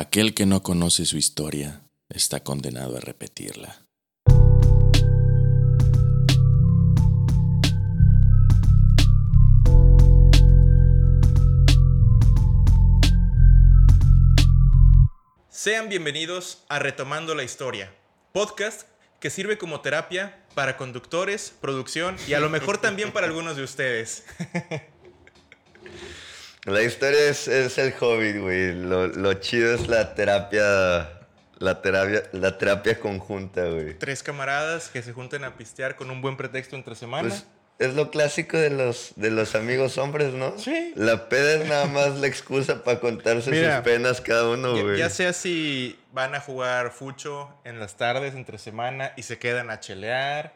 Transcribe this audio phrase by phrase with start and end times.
[0.00, 3.84] Aquel que no conoce su historia está condenado a repetirla.
[15.48, 17.92] Sean bienvenidos a Retomando la Historia,
[18.30, 18.86] podcast
[19.18, 23.64] que sirve como terapia para conductores, producción y a lo mejor también para algunos de
[23.64, 24.24] ustedes.
[26.68, 28.74] La historia es, es el hobby, güey.
[28.74, 31.10] Lo, lo chido es la terapia.
[31.58, 33.94] La terapia, la terapia conjunta, güey.
[33.98, 37.28] Tres camaradas que se junten a pistear con un buen pretexto entre semana.
[37.28, 37.46] Pues
[37.80, 40.56] es lo clásico de los, de los amigos hombres, ¿no?
[40.58, 40.92] Sí.
[40.96, 44.82] La peda es nada más la excusa para contarse Mira, sus penas cada uno, ya,
[44.82, 44.98] güey.
[44.98, 49.70] ya sea si van a jugar fucho en las tardes entre semana y se quedan
[49.70, 50.54] a chelear.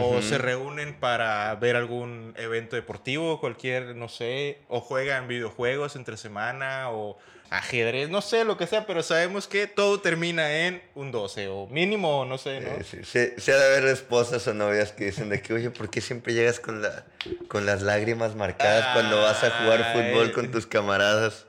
[0.00, 6.16] O se reúnen para ver algún evento deportivo, cualquier, no sé, o juegan videojuegos entre
[6.16, 7.18] semana, o
[7.52, 11.66] ajedrez, no sé, lo que sea, pero sabemos que todo termina en un 12, o
[11.66, 12.70] mínimo, no sé, ¿no?
[12.78, 15.70] Sí, sí, sí, sí ha de haber esposas o novias que dicen de que, oye,
[15.70, 17.04] ¿por qué siempre llegas con, la,
[17.48, 20.32] con las lágrimas marcadas cuando vas a jugar fútbol Ay.
[20.32, 21.46] con tus camaradas?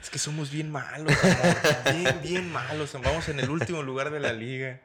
[0.00, 1.56] Es que somos bien malos, amor,
[1.96, 4.80] bien, bien malos, vamos en el último lugar de la liga.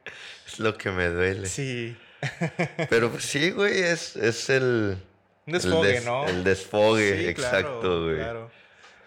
[0.48, 1.48] Es lo que me duele.
[1.48, 1.96] Sí,
[2.90, 4.98] Pero pues, sí, güey, es, es el...
[5.46, 6.28] un desfogue, el des- ¿no?
[6.28, 8.16] El desfogue, Sí, claro, exacto, güey.
[8.18, 8.52] Claro,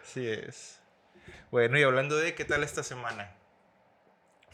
[0.04, 0.78] sí es.
[1.50, 3.32] Bueno, y hablando de qué tal esta semana.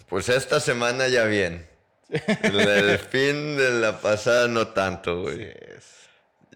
[0.09, 1.69] Pues esta semana ya bien.
[2.09, 5.37] El fin de la pasada no tanto, güey.
[5.39, 5.42] Sí
[5.77, 5.84] es.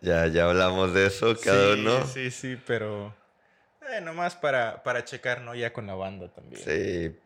[0.03, 2.07] Ya, ya hablamos de eso, cada sí, uno.
[2.07, 3.15] Sí, sí, pero.
[3.93, 5.55] Eh, nomás para, para checar, ¿no?
[5.55, 6.63] Ya con la banda también.
[6.63, 7.19] Sí.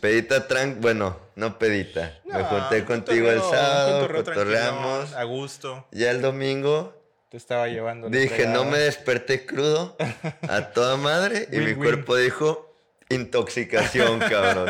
[0.00, 0.80] Pedita tran...
[0.80, 2.18] Bueno, no pedita.
[2.24, 5.12] Me junté un contigo el sábado, cotorreamos.
[5.14, 5.86] A gusto.
[5.92, 8.08] Ya el domingo Te estaba llevando.
[8.08, 9.96] dije, no me desperté crudo
[10.48, 11.48] a toda madre.
[11.52, 12.74] y mi cuerpo dijo,
[13.08, 14.68] intoxicación, cabrón.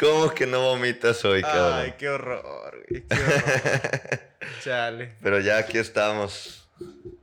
[0.00, 1.72] ¿Cómo que no vomitas hoy, cabrón?
[1.74, 3.04] Ay, qué horror, güey.
[3.06, 4.20] Qué horror.
[4.62, 5.16] Chale.
[5.22, 6.68] Pero ya aquí estamos.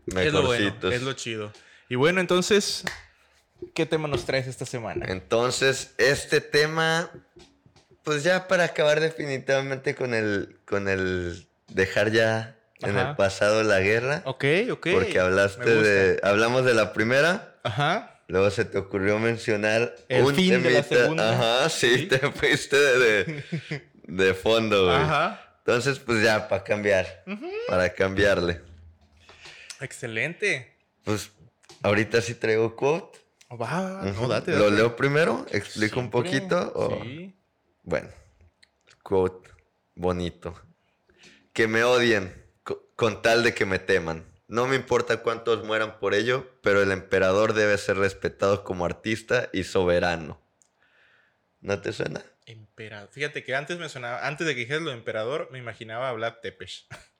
[0.07, 0.93] Es lo bueno, Mejorcitos.
[0.93, 1.51] es lo chido.
[1.89, 2.83] Y bueno, entonces,
[3.73, 5.05] ¿qué tema nos traes esta semana?
[5.09, 7.11] Entonces, este tema,
[8.03, 13.79] pues ya para acabar definitivamente con el, con el dejar ya en el pasado la
[13.79, 14.21] guerra.
[14.25, 14.87] Ok, ok.
[14.93, 18.21] Porque hablaste de, hablamos de la primera, Ajá.
[18.27, 20.95] luego se te ocurrió mencionar El un fin de la temita.
[21.03, 21.31] segunda.
[21.33, 22.05] Ajá, sí, Sí.
[22.07, 23.43] te fuiste de, de,
[24.03, 24.97] de fondo, güey.
[24.97, 25.41] Ajá.
[25.59, 27.23] Entonces, pues ya, para cambiar,
[27.67, 28.61] para cambiarle.
[29.81, 30.75] Excelente.
[31.03, 31.31] Pues
[31.81, 33.19] ahorita sí traigo quote.
[33.51, 34.21] Va, Ujú.
[34.23, 35.45] no, date, ¿Lo leo primero?
[35.51, 36.71] ¿Explico un poquito?
[36.75, 37.35] o- Sí.
[37.83, 38.09] Bueno,
[39.03, 39.49] quote
[39.93, 40.59] bonito.
[41.53, 42.33] Que me odien
[42.63, 44.25] co- con tal de que me teman.
[44.47, 49.49] No me importa cuántos mueran por ello, pero el emperador debe ser respetado como artista
[49.53, 50.41] y soberano.
[51.61, 52.23] ¿No te suena?
[52.45, 53.09] Emperador.
[53.11, 56.41] Fíjate que antes me sonaba, antes de que dijeras lo de emperador, me imaginaba hablar
[56.41, 56.87] Tepesh.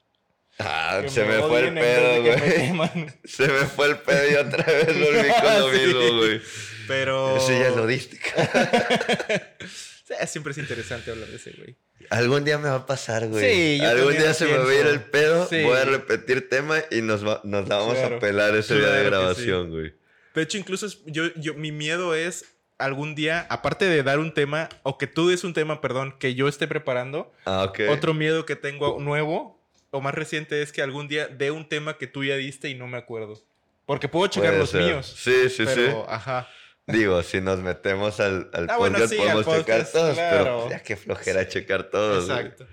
[0.59, 3.07] Ah, se me, fue el pedo, me güey.
[3.25, 5.77] Se me fue el pedo y otra vez volví con lo Sí.
[5.85, 6.41] mismo, güey.
[6.87, 7.37] Pero.
[7.37, 8.19] Ese ya lo diste.
[10.07, 11.75] Sí, siempre es interesante hablar de ese güey.
[12.11, 13.43] Algún día me va a pasar, güey.
[13.43, 15.63] Sí, yo Algún día se me va a ir el pedo, Sí.
[15.63, 18.17] voy a repetir tema y nos, va- nos la vamos Claro.
[18.17, 19.95] a pelar ese día de Claro grabación, güey.
[20.35, 22.45] De hecho, incluso es- yo, yo, mi miedo es
[22.77, 26.35] algún día, aparte de dar un tema, o que tú des un tema, perdón, que
[26.35, 27.79] yo esté preparando, Ah, ok.
[27.89, 29.59] otro miedo que tengo nuevo
[29.91, 32.75] o más reciente es que algún día dé un tema que tú ya diste y
[32.75, 33.39] no me acuerdo.
[33.85, 34.83] Porque puedo checar Puede los ser.
[34.83, 35.15] míos.
[35.17, 35.97] Sí, sí, pero, sí.
[36.07, 36.47] ajá.
[36.87, 40.59] Digo, si nos metemos al, al Ah, bueno, sí, al podemos checar todos, pero claro.
[40.61, 42.25] pues, ya qué flojera checar todos.
[42.27, 42.39] güey.
[42.39, 42.67] Exacto.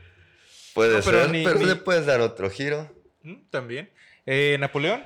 [0.74, 2.90] Puede No, pero ser, ni- pero ni- le puedes dar otro giro.
[3.22, 3.90] Mm, También.
[4.26, 5.04] Eh, Napoleón,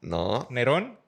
[0.00, 0.46] No.
[0.50, 0.98] Nerón.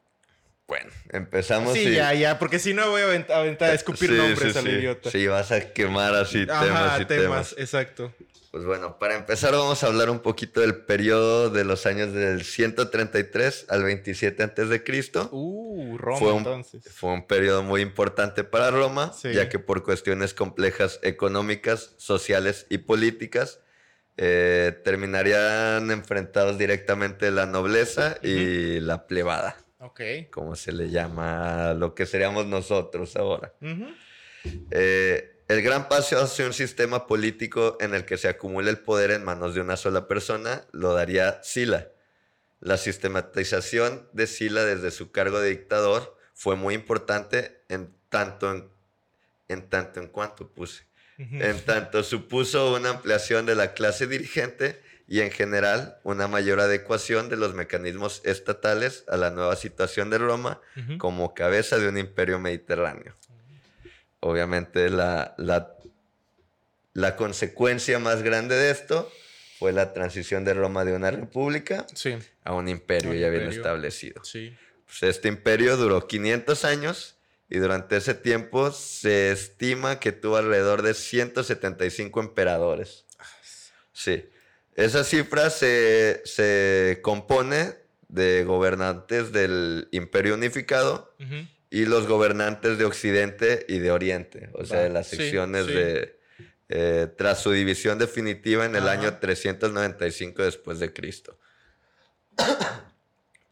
[0.71, 1.95] Bueno, empezamos sí, y...
[1.97, 4.65] ya, ya, porque si no voy a avent- aventar a escupir Sí, nombres sí, al
[4.65, 4.71] sí.
[4.71, 5.11] idiota.
[5.11, 7.55] Sí, vas a quemar así Ajá, temas y temas.
[7.59, 8.15] exacto.
[8.53, 12.45] Pues bueno, para empezar vamos a hablar un poquito del periodo de los años del
[12.45, 15.29] 133 al 27 antes de Cristo.
[15.33, 16.83] Uh, Roma Fue un- entonces.
[16.95, 19.33] Fue un periodo muy importante para Roma, Sí.
[19.33, 23.59] ya que por cuestiones complejas económicas, sociales y políticas,
[24.16, 30.00] eh, terminarían enfrentados directamente la nobleza y la plebada, Ok.
[30.30, 33.54] como se le llama lo que seríamos nosotros ahora.
[34.71, 39.10] Eh, el gran paso hacia un sistema político en el que se acumula el poder
[39.10, 41.88] en manos de una sola persona lo daría Sila.
[42.60, 48.68] La sistematización de Sila desde su cargo de dictador fue muy importante en tanto en,
[49.48, 50.84] en tanto en cuanto puse.
[51.18, 54.80] En tanto supuso una ampliación de la clase dirigente
[55.10, 60.18] y en general una mayor adecuación de los mecanismos estatales a la nueva situación de
[60.18, 60.98] Roma Ujú.
[60.98, 63.16] como cabeza de un imperio mediterráneo.
[64.21, 65.74] obviamente la, la,
[66.92, 69.10] la consecuencia más grande de esto
[69.59, 73.42] fue la transición de Roma de una república Sí, a un imperio Un ya bien
[73.42, 73.63] imperio.
[73.63, 74.24] establecido.
[74.24, 74.56] sí.
[74.86, 77.16] Pues este imperio duró 500 años
[77.48, 83.04] y durante ese tiempo se estima que tuvo alrededor de 175 emperadores.
[83.92, 84.28] Sí.
[84.77, 87.75] Esa cifra se, se compone
[88.09, 91.15] de gobernantes del imperio unificado
[91.71, 95.72] y los gobernantes de Occidente y de Oriente, o sea, de las secciones sí.
[95.72, 96.19] de...
[96.69, 98.93] eh, tras su división definitiva en el Ajá.
[98.93, 101.39] año 395 después de Cristo.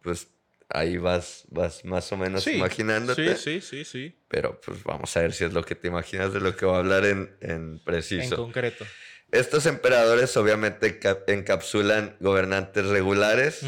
[0.02, 0.28] pues
[0.68, 3.36] ahí vas, vas más o menos Sí, imaginándote.
[3.36, 4.16] Sí, sí, sí, sí.
[4.28, 6.74] Pero pues vamos a ver si es lo que te imaginas de lo que voy
[6.76, 8.36] a hablar en, en En preciso.
[8.36, 8.84] concreto.
[9.30, 13.60] Estos emperadores obviamente cap- encapsulan gobernantes regulares,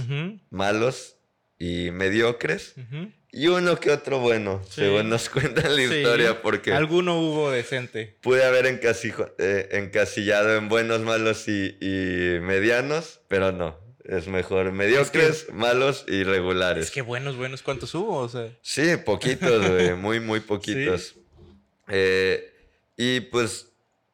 [0.50, 1.16] malos
[1.58, 2.74] y mediocres.
[3.32, 4.80] Y uno que otro bueno, Sí.
[4.82, 5.28] según nos
[5.64, 8.16] cuentan la Sí, historia, porque Alguno hubo decente.
[8.22, 13.78] pude haber encasijo- eh, encasillado en buenos, malos y, y medianos, pero no.
[14.04, 16.86] Es mejor mediocres, malos y regulares.
[16.86, 18.16] Es que buenos, buenos, ¿cuántos hubo?
[18.16, 21.14] O sea, Sí, poquitos, güey, muy, muy poquitos.
[21.92, 22.52] Eh,
[22.96, 23.69] y pues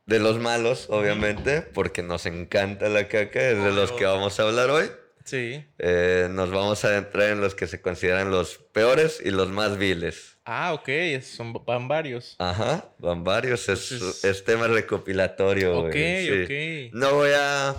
[0.06, 4.44] de los malos, obviamente, porque nos encanta la caca, es de los que vamos a
[4.44, 4.90] hablar hoy.
[5.24, 5.64] sí.
[5.78, 9.76] Eh, nos vamos a adentrar en los que se consideran los peores y los más
[9.76, 10.38] viles.
[10.44, 12.36] Ah, ok, es- son, van varios.
[12.38, 15.80] Ajá, van varios, es, Entonces- es tema recopilatorio.
[15.80, 16.42] ok, sí.
[16.90, 16.94] ok.
[16.94, 17.74] No voy a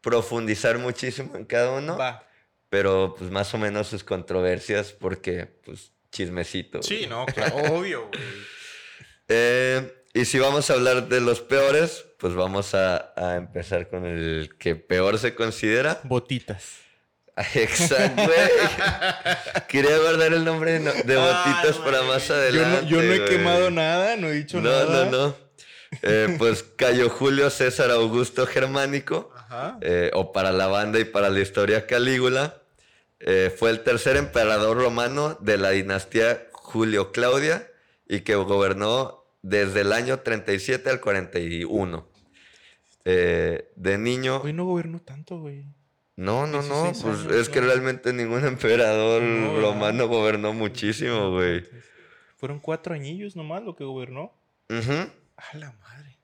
[0.00, 2.26] profundizar muchísimo en cada uno, Va.
[2.68, 6.82] pero pues más o menos sus controversias, porque pues chismecito.
[6.82, 7.06] Sí, güey.
[7.08, 8.20] no, claro, obvio, güey.
[9.28, 14.04] Eh, y si vamos a hablar de los peores, pues vamos a, a empezar con
[14.06, 16.00] el que peor se considera.
[16.04, 16.64] Botitas.
[17.54, 18.22] Exacto.
[19.68, 22.86] Quería guardar el nombre de, no- de botitas para más Yo no, adelante.
[22.88, 23.30] yo no he güey.
[23.30, 25.04] quemado nada, no he dicho No, nada.
[25.06, 25.36] no, no.
[26.02, 29.78] Eh, pues Cayo Julio César Augusto Germánico, Ajá.
[29.80, 32.60] eh, o para la banda y para la historia Calígula,
[33.18, 37.68] eh, fue el tercer emperador romano de la dinastía Julio Claudia
[38.08, 42.08] y que gobernó desde el año 37 al 41.
[43.04, 44.40] Eh, de niño.
[44.42, 45.64] Hoy no gobernó tanto, güey.
[46.16, 46.84] No, no, no.
[46.84, 51.64] 16 Pues es que realmente ningún emperador No, romano gobernó muchísimo, güey.
[52.36, 54.32] Fueron cuatro añillos nomás lo que gobernó.
[54.68, 54.92] Ujú.
[55.36, 56.18] A la madre.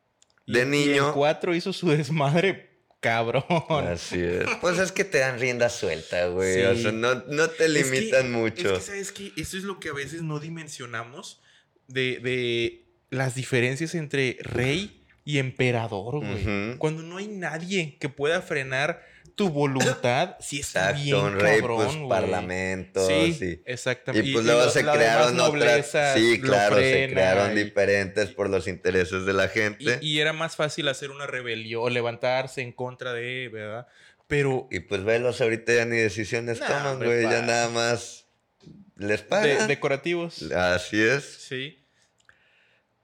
[0.47, 2.71] De Y- y niño- en cuatro hizo su desmadre,
[3.01, 3.45] cabrón.
[3.89, 4.45] Así es.
[4.61, 6.63] Pues es que te dan rienda suelta, güey.
[6.65, 8.75] O sea, no, no te Es que- limitan mucho.
[8.75, 9.33] Es que, ¿sabes qué?
[9.37, 11.41] Eso es lo que a veces no dimensionamos
[11.89, 16.76] de, de las diferencias entre rey y emperador, güey.
[16.79, 19.03] Cuando no hay nadie que pueda frenar
[19.35, 22.08] tu voluntad, sí está Exacto, bien un rey, cabrón, pues güey.
[22.08, 23.62] parlamentos Sí, y...
[23.70, 24.29] exactamente.
[24.29, 25.91] Y pues luego se crearon otras...
[26.14, 29.99] Sí, claro, se crearon y- diferentes por los intereses de la Y, gente.
[30.00, 33.87] Y, y era más fácil hacer una rebelión o levantarse en contra de, ¿verdad?
[34.29, 37.23] Pero pues velos, ahorita ya ni decisiones Nah, toman, güey.
[37.25, 38.26] Ya nada más
[38.97, 39.69] les de- pagan.
[39.69, 41.25] decorativos, Así es.
[41.25, 41.82] sí.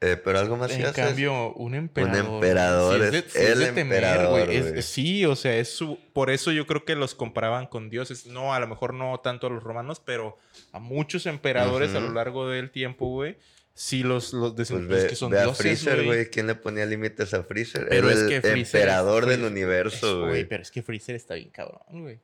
[0.04, 2.24] Eh, pero algo más En cambio, un emperador.
[2.24, 4.50] güey, emperador sí es de- el de temer, emperador.
[4.50, 4.82] Es- güey.
[4.82, 5.96] sí, o sea, es su.
[6.12, 8.26] Por eso yo creo que los comparaban con dioses.
[8.26, 10.36] No, a lo mejor no tanto a los romanos, pero
[10.72, 13.36] a muchos emperadores a lo largo del tiempo, güey.
[13.74, 16.28] Sí, los, los decían, Pues "Pues ve, que son ve a dioses, Freezer, güey.
[16.30, 17.86] ¿Quién le ponía límites a Freezer?
[17.88, 20.44] Pero Era es el que Freezer es- emperador del universo, güey.
[20.44, 22.18] Pero es que Freezer está bien cabrón, güey.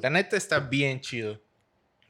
[0.00, 1.40] La neta está bien chido.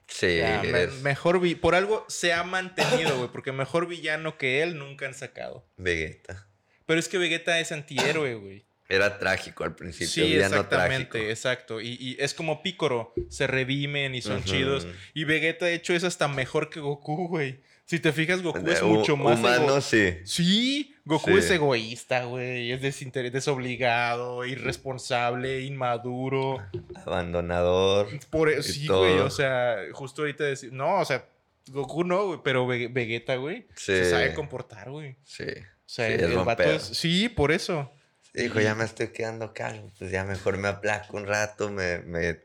[0.08, 4.36] Sí, Ya, me- es mejor vi por algo se ha mantenido, güey, porque mejor villano
[4.38, 5.66] que él nunca han sacado.
[5.76, 6.46] Vegeta.
[6.86, 8.64] Pero es que Vegeta es antihéroe, güey.
[8.88, 11.30] Era trágico al principio, Sí, villano exactamente, trágico.
[11.30, 11.80] exacto.
[11.80, 14.86] Y, y es como Picoro, se redimen y son chidos.
[15.14, 17.60] Y Vegeta, de hecho, es hasta mejor que Goku, güey.
[17.86, 19.38] Si te fijas, Goku De es mucho más...
[19.38, 20.18] Humano, ego- sí.
[20.24, 21.38] Sí, Goku Sí.
[21.38, 22.70] es egoísta, güey.
[22.72, 26.62] Es desinter- desobligado, irresponsable, inmaduro.
[27.04, 28.08] Abandonador.
[28.30, 29.18] Por, e- Y sí, güey.
[29.18, 30.72] O sea, justo ahorita decir...
[30.72, 31.24] No, o sea,
[31.68, 32.40] Goku no, güey.
[32.44, 34.10] Pero Ve- Vegeta, güey, se Sí.
[34.10, 35.16] sabe comportar, güey.
[35.24, 35.44] Sí.
[35.44, 36.82] O sea, Sí, el, el vato es...
[36.82, 37.90] Sí, por eso.
[38.34, 39.90] Dijo, ya me estoy quedando calmo.
[39.98, 42.40] Pues ya mejor me aplaco un rato, me, me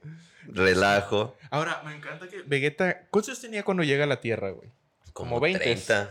[0.48, 1.38] relajo.
[1.50, 3.04] Ahora, me encanta que Vegeta...
[3.10, 4.70] ¿Cuántos tenía cuando llega a la Tierra, güey?
[5.14, 5.60] Como 20.
[5.64, 6.10] 30.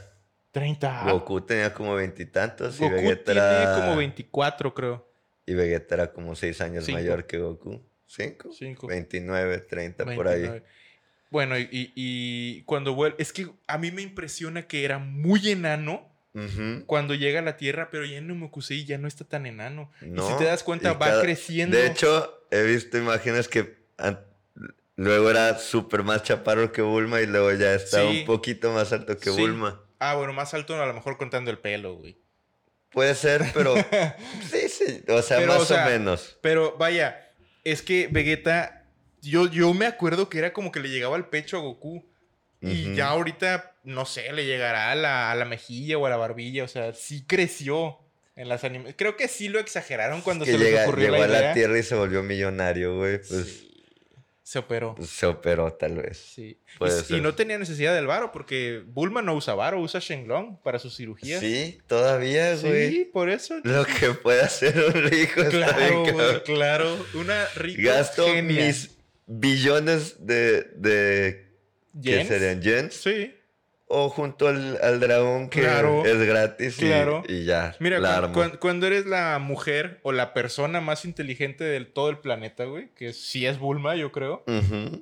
[0.60, 1.02] 30.
[1.12, 3.74] Goku tenía como veintitantos y Goku Vegeta tiene era...
[3.76, 5.06] como 24, creo.
[5.44, 6.98] Y Vegeta era como seis años Cinco.
[6.98, 7.82] mayor que Goku.
[8.06, 8.50] ¿Cinco?
[8.52, 8.86] Cinco.
[8.86, 10.40] 29, 30 por ahí.
[10.42, 10.64] 29.
[11.30, 13.16] Bueno, y, cuando vuelve...
[13.18, 16.08] Es que a mí me impresiona que era muy enano
[16.86, 19.90] cuando llega a la Tierra, pero ya en Namekusei ya no está tan enano.
[20.00, 21.76] No, y si te das cuenta, va cada- creciendo.
[21.76, 23.76] De hecho, he visto imágenes que
[24.96, 28.20] luego era súper más chaparro que Bulma y luego ya está Sí.
[28.20, 29.38] un poquito más alto que Sí.
[29.40, 29.82] Bulma.
[29.98, 32.18] Ah, bueno, más alto a lo mejor contando el pelo, güey.
[32.90, 33.74] Puede ser, pero
[34.50, 36.38] sí, sí, o sea, Pero, más o sea, o menos.
[36.40, 37.30] Pero vaya,
[37.64, 38.84] es que Vegeta,
[39.22, 42.04] yo, yo me acuerdo que era como que le llegaba al pecho a Goku.
[42.62, 46.16] Y ya ahorita, no sé, le llegará a la, a la mejilla o a la
[46.16, 46.64] barbilla.
[46.64, 47.98] O sea, sí creció
[48.34, 48.96] en las animaciones.
[48.98, 51.52] Creo que sí lo exageraron cuando que se les llega- ocurrió llegó la a la
[51.52, 53.18] Tierra y se volvió millonario, güey.
[53.18, 53.75] Pues, Sí.
[54.48, 54.94] Se operó.
[55.04, 56.18] se operó tal vez.
[56.18, 56.56] Sí.
[57.10, 60.78] Y, y no tenía necesidad del varo porque Bulma no usa varo, usa Shenlong para
[60.78, 61.40] sus cirugías.
[61.40, 62.90] Sí, todavía, güey.
[62.92, 63.56] Sí, por eso.
[63.64, 66.42] Lo que puede hacer un rico está Claro, bien, güey, cabrón.
[66.44, 67.06] claro.
[67.14, 68.66] Una rica Gasto genia.
[68.66, 71.48] mis billones de, de
[72.00, 72.62] ¿qué serían?
[72.62, 72.94] ¿Yens?
[72.94, 73.34] Sí.
[73.88, 76.04] O junto al, al dragón que Claro.
[76.04, 77.22] es gratis y, Claro.
[77.28, 77.76] y ya.
[77.78, 82.18] Mira, la cu- cuando eres la mujer o la persona más inteligente de todo el
[82.18, 84.42] planeta, güey, que sí es Bulma, yo creo,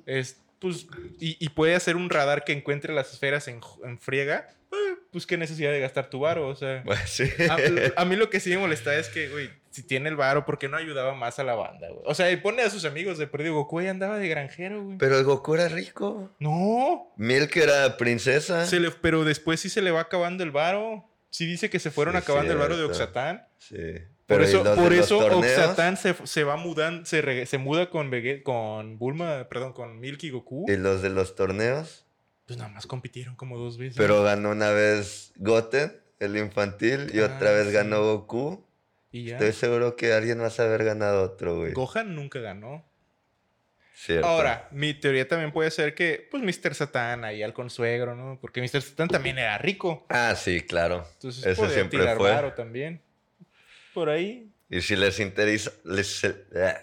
[0.05, 0.85] es, pues,
[1.19, 5.25] y, y puede hacer un radar que encuentre las esferas en, en friega, eh, pues
[5.25, 6.83] qué necesidad de gastar tu varo, o sea.
[6.85, 7.23] Pues sí.
[7.49, 10.45] A, a mí lo que sí me molesta es que, güey, si tiene el varo,
[10.45, 12.01] ¿por qué no ayudaba más a la banda, güey?
[12.05, 13.53] O sea, y pone a sus amigos de perdido.
[13.55, 14.97] Goku ahí andaba de granjero, güey.
[14.97, 16.31] Pero el Goku era rico.
[16.39, 17.11] No.
[17.17, 18.65] Milk era princesa.
[18.65, 21.09] Se le- pero después sí se le va acabando el varo.
[21.29, 22.85] Sí dice que se fueron Sí, acabando el varo de.
[22.85, 23.45] Oxatán.
[23.57, 23.75] Sí.
[24.25, 25.19] Por Pero ¿y eso, por eso?
[25.19, 28.09] Oxatán se, se va mudando, se, se muda con,
[28.43, 30.65] con Bulma, perdón, con Milky Goku.
[30.67, 32.05] ¿Y los de los torneos?
[32.47, 33.97] Pues nada más compitieron como dos veces.
[33.97, 37.73] Pero ganó una vez Goten, el infantil, y Ah, otra vez sí.
[37.73, 38.65] ganó Goku.
[39.19, 39.35] Y ya.
[39.37, 41.73] Estoy seguro que alguien más haber ganado otro, güey.
[41.73, 42.85] Gohan nunca ganó.
[43.97, 44.27] Cierto.
[44.27, 46.75] Ahora, mi teoría también puede ser que, pues, Mr.
[46.75, 48.37] Satan ahí al consuegro, ¿no?
[48.41, 48.81] Porque Mr.
[48.81, 50.05] Satan también era rico.
[50.09, 51.07] Ah, sí, claro.
[51.13, 52.29] Entonces, podía siempre tirar fue.
[52.29, 53.01] varo también.
[53.93, 54.51] Por ahí.
[54.69, 56.35] Y si les interesa, les- eh,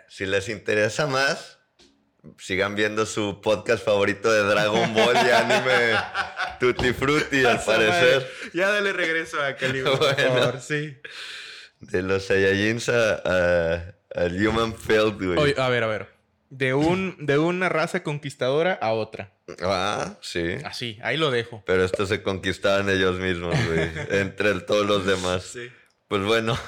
[0.09, 1.59] si les interesa más,
[2.39, 5.93] sigan viendo su podcast favorito de Dragon Ball y anime
[6.61, 8.27] Tutti Frutti, al parecer.
[8.55, 10.35] Ya dale regreso a Calibur, por Bueno.
[10.41, 10.97] favor, sí.
[11.83, 15.39] De los Saiyajins a, a- al Human Feld, güey.
[15.39, 16.09] Oye, a ver, a ver.
[16.51, 19.33] De, un, de una raza conquistadora a otra.
[19.63, 20.57] Ah, sí.
[20.65, 21.63] Así, ahí lo dejo.
[21.67, 23.91] Pero estos se conquistaban ellos mismos, güey.
[24.21, 25.45] entre todos los demás.
[25.45, 25.71] Sí.
[26.09, 26.59] Pues bueno,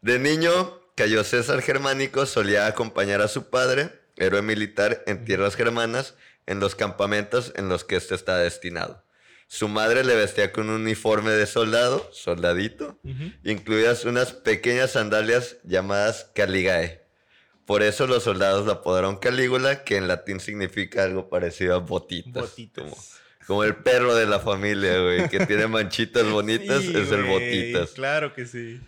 [0.00, 6.14] de niño, Cayo César Germánico solía acompañar a su padre, héroe militar en tierras germanas,
[6.46, 9.02] en los campamentos en los que éste está destinado.
[9.48, 13.32] Su madre le vestía con un uniforme de soldado, soldadito, Ujú.
[13.44, 17.02] incluidas unas pequeñas sandalias llamadas caligae.
[17.64, 22.42] Por eso los soldados lo apodaron Calígula, que en latín significa algo parecido a botitas.
[22.42, 22.84] Botitas.
[22.84, 22.96] Como,
[23.46, 27.90] como el perro de la familia, güey, que tiene manchitas bonitas, Sí, es el botitas.
[27.90, 28.80] Claro que sí.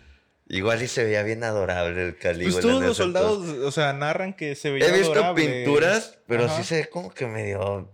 [0.47, 2.53] Igual y se veía bien adorable el Calígula.
[2.53, 3.63] Pues todos los soldados, entonces.
[3.65, 5.45] o sea, narran que se veía He visto adorable.
[5.45, 6.57] pinturas, pero Ajá.
[6.57, 7.91] sí se ve como que medio,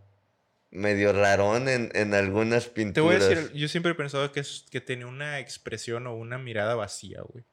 [0.72, 3.20] medio rarón en, en algunas Te pinturas.
[3.24, 6.38] voy a decir, yo siempre he pensado que, es, que tenía una expresión o una
[6.38, 7.44] mirada vacía, güey.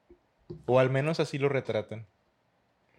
[0.66, 2.07] O al menos así lo retratan.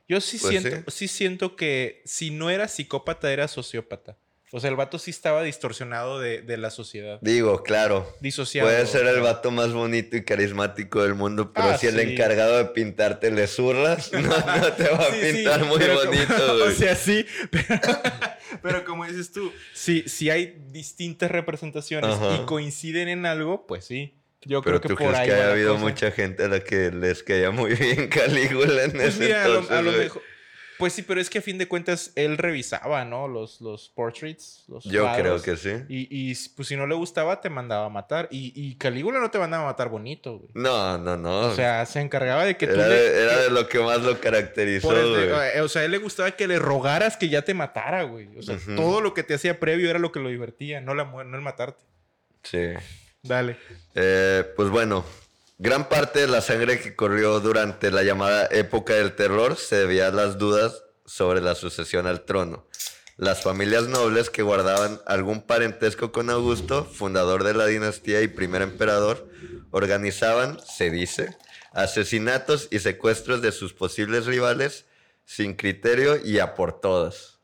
[0.07, 1.07] Yo sí, Pues siento, sí.
[1.07, 4.17] siento que si no era psicópata, era sociópata.
[4.55, 7.17] O sea, el vato sí estaba distorsionado de, de la sociedad.
[7.21, 8.07] Digo, claro.
[8.19, 8.69] Disociado.
[8.69, 12.01] Puede ser el vato más bonito y carismático del mundo, pero Ah, si el sí.
[12.11, 15.95] encargado de pintarte le zurras, no, no te va a Sí, sí, pintar muy pero
[15.99, 16.67] como- bonito, güey.
[16.67, 17.81] o sea, sí, pero,
[18.61, 22.35] pero como dices tú, si, si hay distintas representaciones Ajá.
[22.35, 24.13] y coinciden en algo, pues sí.
[24.45, 25.83] Yo pero creo que tú por crees ahí que haya habido cosa.
[25.85, 29.47] mucha gente a la que les caía muy bien Calígula en Pues ese mira, a
[29.47, 30.21] lo, entonces, a lo mejor.
[30.83, 33.29] Pues sí, pero es que a fin de cuentas él revisaba, ¿no?
[33.29, 34.65] Los, los portraits.
[34.67, 35.69] Los Yo creo que sí.
[35.87, 38.27] Y, y pues si no le gustaba, te mandaba a matar.
[38.31, 40.49] Y, y Calígula no te mandaba a matar bonito, güey.
[40.55, 41.39] No, no, no.
[41.51, 43.79] O sea, se encargaba de que tú era, le- de, era que- de lo que
[43.79, 45.29] más lo caracterizó, güey.
[45.55, 48.27] eh, o sea, a él le gustaba que le rogaras que ya te matara, güey.
[48.37, 51.05] O sea, todo lo que te hacía previo era lo que lo divertía, no, la,
[51.05, 51.81] no el matarte.
[52.43, 52.71] Sí.
[53.21, 53.55] Dale.
[53.95, 55.05] Eh, pues bueno,
[55.63, 60.09] gran parte de la sangre que corrió durante la llamada época del terror se debía
[60.09, 62.67] a las dudas sobre la sucesión al trono.
[63.15, 68.61] Las familias nobles que guardaban algún parentesco con Augusto, fundador de la dinastía y primer
[68.61, 69.29] emperador,
[69.71, 71.37] organizaban, se dice,
[71.71, 74.83] asesinatos y secuestros de sus posibles rivales
[75.23, 77.39] sin criterio y a por todas.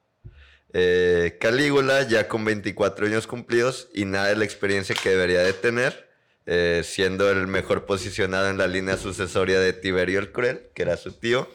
[0.73, 5.53] Eh, Calígula, ya con 24 años cumplidos y nada de la experiencia que debería de
[5.53, 6.08] tener,
[6.51, 10.97] eh, siendo el mejor posicionado en la línea sucesoria de Tiberio el Cruel, que era
[10.97, 11.47] su tío.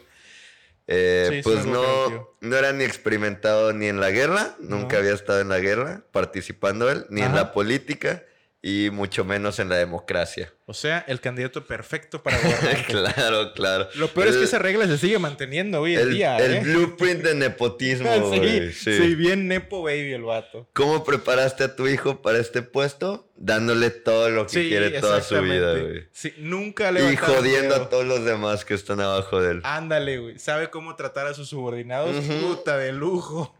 [0.87, 4.99] Eh, Sí, pues no, no era ni experimentado ni en la guerra, nunca No.
[5.01, 8.23] había estado en la guerra participando él, ni en la política,
[8.67, 10.51] y mucho menos en la democracia.
[10.65, 12.85] O sea, el candidato perfecto para gobernar.
[12.87, 13.87] claro, claro.
[13.93, 16.59] Lo peor es que esa regla se sigue manteniendo hoy en el, día, el ¿eh?
[16.61, 18.73] blueprint de nepotismo, sí, güey.
[18.73, 18.97] sí.
[18.97, 19.13] Sí.
[19.13, 20.67] bien nepo baby el vato.
[20.73, 23.29] ¿Cómo preparaste a tu hijo para este puesto?
[23.35, 26.07] Dándole todo lo que Sí, quiere toda su vida, güey.
[26.11, 29.61] Sí, nunca le Y jodiendo a todos los demás que están abajo de él.
[29.63, 30.39] Ándale, güey.
[30.39, 32.15] Sabe cómo tratar a sus subordinados.
[32.41, 33.55] Puta de lujo.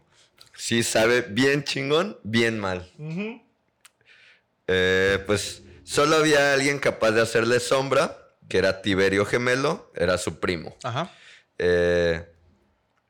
[0.56, 2.90] Sí, sabe bien chingón, bien mal.
[2.98, 3.45] Ujú.
[4.66, 8.18] Eh, pues solo había alguien capaz de hacerle sombra,
[8.48, 10.76] que era Tiberio Gemelo, era su primo.
[10.82, 11.12] Ajá.
[11.58, 12.24] Eh,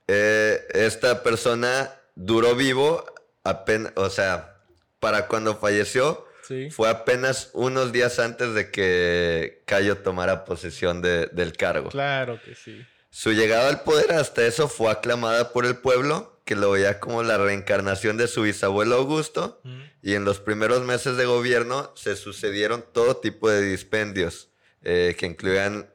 [0.09, 3.05] eh, esta persona duró vivo
[3.45, 4.57] apenas, o sea,
[5.01, 6.71] para cuando falleció, Sí.
[6.71, 11.91] fue apenas unos días antes de que Cayo tomara posesión de- del cargo.
[11.91, 12.87] Claro que sí.
[13.11, 17.23] Su llegada al poder hasta eso fue aclamada por el pueblo, que lo veía como
[17.23, 19.75] la reencarnación de su bisabuelo Augusto, Ujú.
[20.01, 24.49] y en los primeros meses de gobierno se sucedieron todo tipo de dispendios,
[24.83, 25.91] eh, que incluían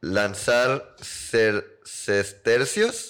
[0.00, 1.64] lanzar cer-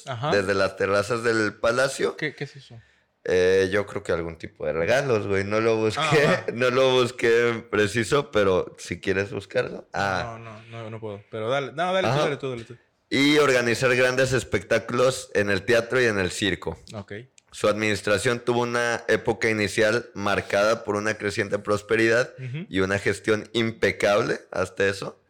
[0.07, 0.31] Ajá.
[0.31, 2.17] desde las terrazas del palacio.
[2.17, 2.81] ¿Qué, qué es eso?
[3.25, 5.45] Eh, yo creo que algún tipo de regalos, güey.
[5.45, 9.87] No lo busqué, Ah, no lo busqué preciso, pero si quieres buscarlo.
[9.93, 11.23] Ah, No, no, no, no puedo.
[11.31, 11.73] Pero dale.
[11.73, 12.77] No, dale tú, dale tú, dale tú.
[13.11, 16.79] Y organizar grandes espectáculos en el teatro y en el circo.
[16.95, 17.13] Ok.
[17.51, 22.35] Su administración tuvo una época inicial marcada por una creciente prosperidad
[22.69, 25.23] y una gestión impecable hasta eso.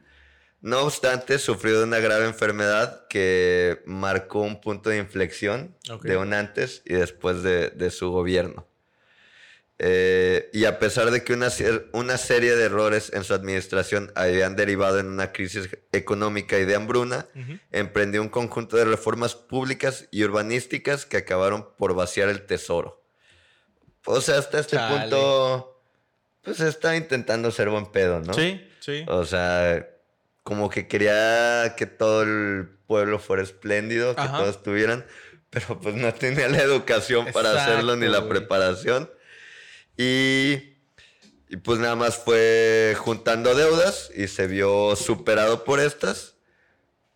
[0.61, 6.35] No obstante, sufrió de una grave enfermedad que marcó un punto de inflexión de un
[6.35, 8.68] antes y después de, de su gobierno.
[9.81, 11.51] Eh, y a pesar de que una,
[11.93, 16.75] una serie de errores en su administración habían derivado en una crisis económica y de
[16.75, 17.27] hambruna,
[17.71, 23.05] emprendió un conjunto de reformas públicas y urbanísticas que acabaron por vaciar el tesoro.
[24.05, 25.03] O sea, hasta este Chale.
[25.03, 25.81] punto,
[26.43, 28.35] pues está intentando ser buen pedo, ¿no?
[28.35, 29.05] Sí, sí.
[29.07, 29.87] O sea,
[30.43, 35.07] como que quería que todo el pueblo fuera espléndido, que todos tuvieran,
[35.51, 39.09] pero pues no tenía la educación para hacerlo ni la preparación.
[39.99, 40.77] Y,
[41.49, 46.37] y pues nada más fue juntando deudas y se vio superado por estas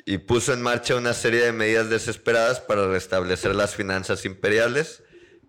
[0.05, 5.03] y puso en marcha una serie de medidas desesperadas para restablecer las finanzas imperiales,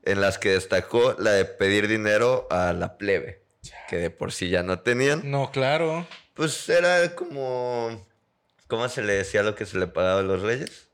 [0.04, 3.44] en las que destacó la de pedir dinero a la plebe,
[3.90, 5.30] que de por sí ya no tenían.
[5.30, 6.08] No, claro.
[6.34, 8.08] Pues era como.
[8.68, 10.90] ¿Cómo se le decía lo que se le pagaba a los reyes?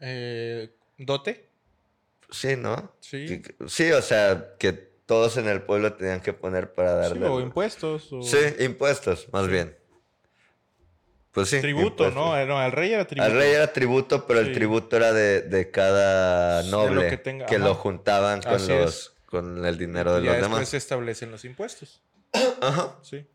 [0.00, 1.48] Eh, ¿Dote?
[2.30, 2.94] Sí, ¿no?
[3.00, 3.42] Sí.
[3.68, 7.26] Sí, o sea, que todos en el pueblo tenían que poner para darle.
[7.26, 8.12] Sí, o impuestos.
[8.12, 8.22] O...
[8.22, 9.76] Sí, impuestos, más bien.
[11.32, 11.60] Pues sí.
[11.60, 12.10] Tributo.
[12.10, 12.38] ¿no?
[12.38, 13.24] Eh, No, al rey era tributo.
[13.30, 14.48] Al rey era tributo, pero Sí.
[14.48, 18.52] el tributo era de, de cada Sí, de lo noble que tenga, lo juntaban con,
[18.54, 19.12] Así los, es.
[19.26, 20.68] con el dinero de los después demás.
[20.68, 22.02] se establecen los impuestos.
[22.60, 22.96] Ajá.
[23.02, 23.26] Sí.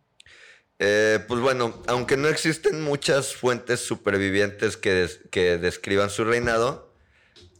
[0.79, 6.93] Eh, pues bueno, aunque no existen muchas fuentes supervivientes que, des- que describan su reinado,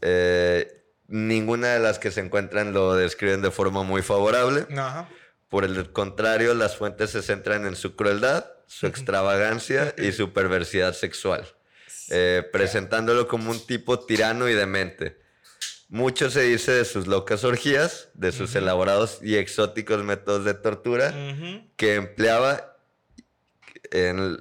[0.02, 0.77] eh,
[1.08, 4.66] ninguna de las que se encuentran lo describen de forma muy favorable.
[4.76, 5.08] Ajá.
[5.48, 10.92] Por el contrario, las fuentes se centran en su crueldad, su extravagancia y su perversidad
[10.92, 11.46] sexual,
[12.10, 15.18] eh, presentándolo como un tipo tirano y demente.
[15.88, 21.14] Mucho se dice de sus locas orgías, de sus elaborados y exóticos métodos de tortura
[21.76, 22.76] que empleaba
[23.90, 24.38] en,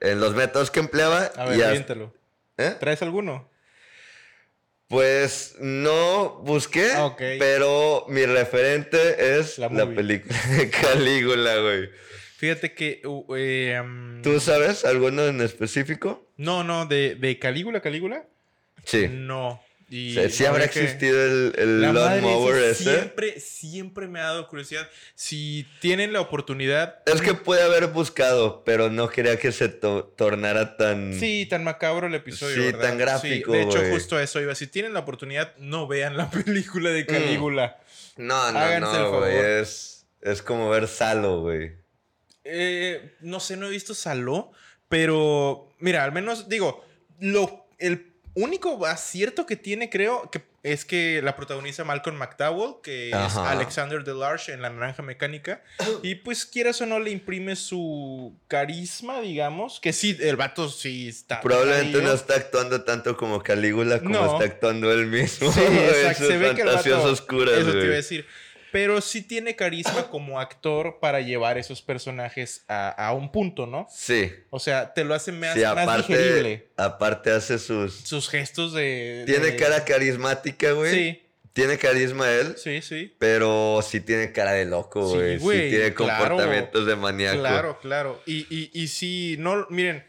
[0.00, 1.32] en los métodos que empleaba.
[1.36, 2.12] A y ver, aviéntalo.
[2.58, 2.76] ¿Eh?
[2.78, 3.48] ¿Traes alguno?
[4.92, 11.88] Pues no busqué, Ah, pero mi referente es La película de Calígula, güey.
[12.36, 13.00] Fíjate que...
[13.06, 16.28] uh, eh, um, ¿Tú sabes alguno en específico?
[16.36, 18.26] No, no, de, de Calígula, Calígula.
[18.84, 19.08] Sí.
[19.10, 19.62] No.
[19.94, 22.16] Y sí habrá existido el, el esa
[22.70, 22.74] ese.
[22.74, 24.88] Siempre, siempre me ha dado curiosidad.
[25.14, 27.02] Si tienen la oportunidad...
[27.04, 31.12] Es que puede haber buscado, pero no quería que se to- tornara tan...
[31.20, 32.54] Sí, tan macabro el episodio.
[32.56, 32.80] Sí, ¿verdad?
[32.80, 34.54] tan gráfico, Sí, de hecho, justo eso iba.
[34.54, 37.78] Si tienen la oportunidad, no vean la película de Calígula.
[38.16, 39.36] No, no, Háganse el no, güey.
[39.36, 41.72] Es, es como ver Salo, güey.
[42.44, 44.52] Eh, no sé, no he visto Saló,
[44.88, 46.82] pero mira, al menos digo,
[47.20, 53.10] lo, el único acierto que tiene, creo, que es que la protagoniza Malcolm McDowell, que
[53.10, 53.36] es.
[53.36, 55.62] Alexander Delarge en La Naranja Mecánica.
[56.02, 61.08] Y pues quieras o no le imprime su carisma, digamos, que sí, el vato sí
[61.08, 61.40] está.
[61.40, 64.32] Probablemente no está actuando tanto como Calígula como No.
[64.34, 65.52] está actuando él mismo.
[65.52, 66.26] Sí, exacto.
[66.26, 68.26] Se ve que el vato, oscuras, Eso te iba a decir.
[68.72, 73.86] Pero sí tiene carisma como actor para llevar esos personajes a, a un punto, ¿no?
[73.90, 74.32] Sí.
[74.50, 76.70] O sea, te lo hace más, sí, más digerible.
[76.76, 77.94] aparte, aparte hace sus...
[77.94, 79.24] Sus gestos de.
[79.26, 80.92] Tiene de- cara carismática, güey.
[80.94, 81.22] Sí.
[81.52, 83.14] Tiene carisma él, Sí, sí.
[83.18, 85.36] pero sí tiene cara de loco, Sí, güey.
[85.36, 86.28] Sí, güey, tiene claro.
[86.28, 87.40] comportamientos de maníaco.
[87.40, 88.22] Claro, claro.
[88.24, 90.02] Y, y, y si no, miren,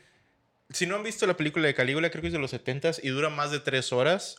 [0.69, 3.09] si no han visto la película de Calígula, creo que es de los 70s y
[3.09, 4.37] dura más de tres horas.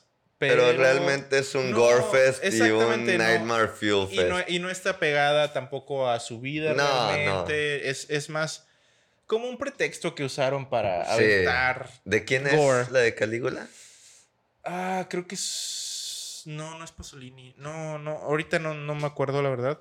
[0.48, 3.12] Pero, Pero, realmente es un No, gore fest y un no.
[3.18, 4.28] nightmare fuel Y fest.
[4.28, 7.88] no, y no está pegada tampoco a su vida No, realmente.
[7.90, 8.66] Es, es más
[9.26, 11.10] como un pretexto que usaron para Sí.
[11.24, 11.88] aventar.
[12.04, 12.82] ¿De quién Gore.
[12.82, 13.66] es la de Calígula?
[14.64, 16.42] Ah, creo que es.
[16.46, 17.54] No, no es Pasolini.
[17.56, 19.78] No, no, ahorita no, no me acuerdo la verdad.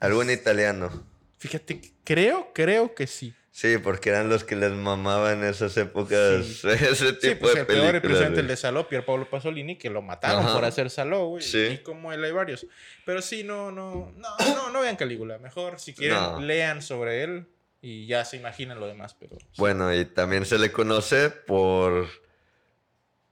[0.00, 1.06] Algún italiano.
[1.38, 3.34] Fíjate, creo, creo que sí.
[3.60, 6.68] Sí, porque eran los que les mamaban en esas épocas Sí.
[6.68, 8.20] ese tipo Sí, pues de el peor películas.
[8.28, 8.46] el güey.
[8.46, 10.54] de Saló, Pier Pablo Pasolini, que lo mataron Ajá.
[10.54, 11.42] por hacer Saló, güey.
[11.42, 11.58] Sí.
[11.72, 12.66] Y como él hay varios.
[13.04, 15.38] Pero sí, no, no, no, no, no vean Calígula.
[15.38, 16.40] Mejor, si quieren, No.
[16.40, 17.46] lean sobre él
[17.80, 19.36] y ya se imaginan lo demás, pero...
[19.56, 22.06] Bueno, y también se le conoce por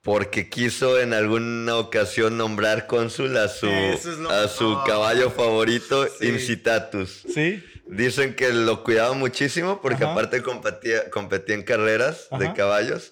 [0.02, 6.06] porque quiso en alguna ocasión nombrar cónsul a su, es a su caballo favorito.
[6.20, 7.24] Incitatus.
[7.32, 7.62] Sí.
[7.88, 10.12] Dicen que lo cuidaba muchísimo porque Ajá.
[10.12, 12.54] aparte competía, competía en carreras de Ajá.
[12.54, 13.10] caballos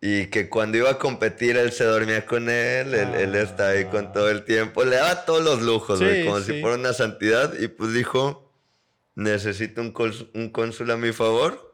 [0.00, 3.84] y que cuando iba a competir él se dormía con él, él, él estaba ahí
[3.86, 6.52] con todo el tiempo, le daba todos los lujos, Sí, como sí.
[6.54, 8.52] si fuera una santidad y pues dijo,
[9.14, 9.94] necesito un,
[10.34, 11.72] un cónsul a mi favor.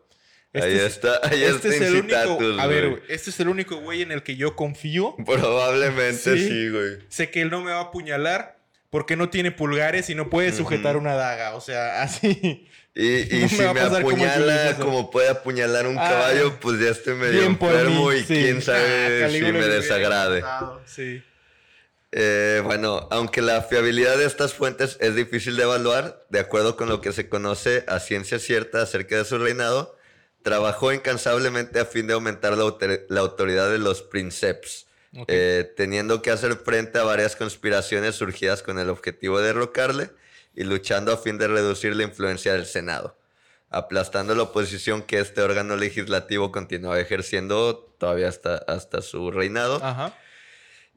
[0.53, 2.17] Este ahí es- está, ahí Este está es el único...
[2.17, 5.15] Incitatus, A ver, este es el único güey en el que yo confío.
[5.25, 6.49] Probablemente Sí.
[6.49, 6.99] sí, güey.
[7.09, 8.60] Sé que él no me va a apuñalar
[8.91, 11.55] porque no tiene pulgares y no puede sujetar una daga.
[11.55, 12.67] O sea, así...
[12.95, 16.59] Y, y No me si me como apuñala Julio como puede apuñalar un Ah, caballo,
[16.61, 18.27] pues ya estoy medio enfermo mí, y sí.
[18.35, 20.43] quién Ah, sabe si me desagrade.
[20.87, 21.23] Sí.
[22.13, 26.89] Eh, bueno, aunque la fiabilidad de estas fuentes es difícil de evaluar, de acuerdo con
[26.89, 29.97] lo que se conoce a ciencia cierta acerca de su reinado,
[30.43, 32.65] trabajó incansablemente a fin de aumentar la,
[33.09, 34.87] la autoridad de los princeps,
[35.27, 40.11] Eh, teniendo que hacer frente a varias conspiraciones surgidas con el objetivo de derrocarle
[40.55, 43.19] y luchando a fin de reducir la influencia del Senado,
[43.71, 49.81] aplastando la oposición que este órgano legislativo continuaba ejerciendo todavía hasta, hasta su reinado.
[49.83, 50.17] Ajá.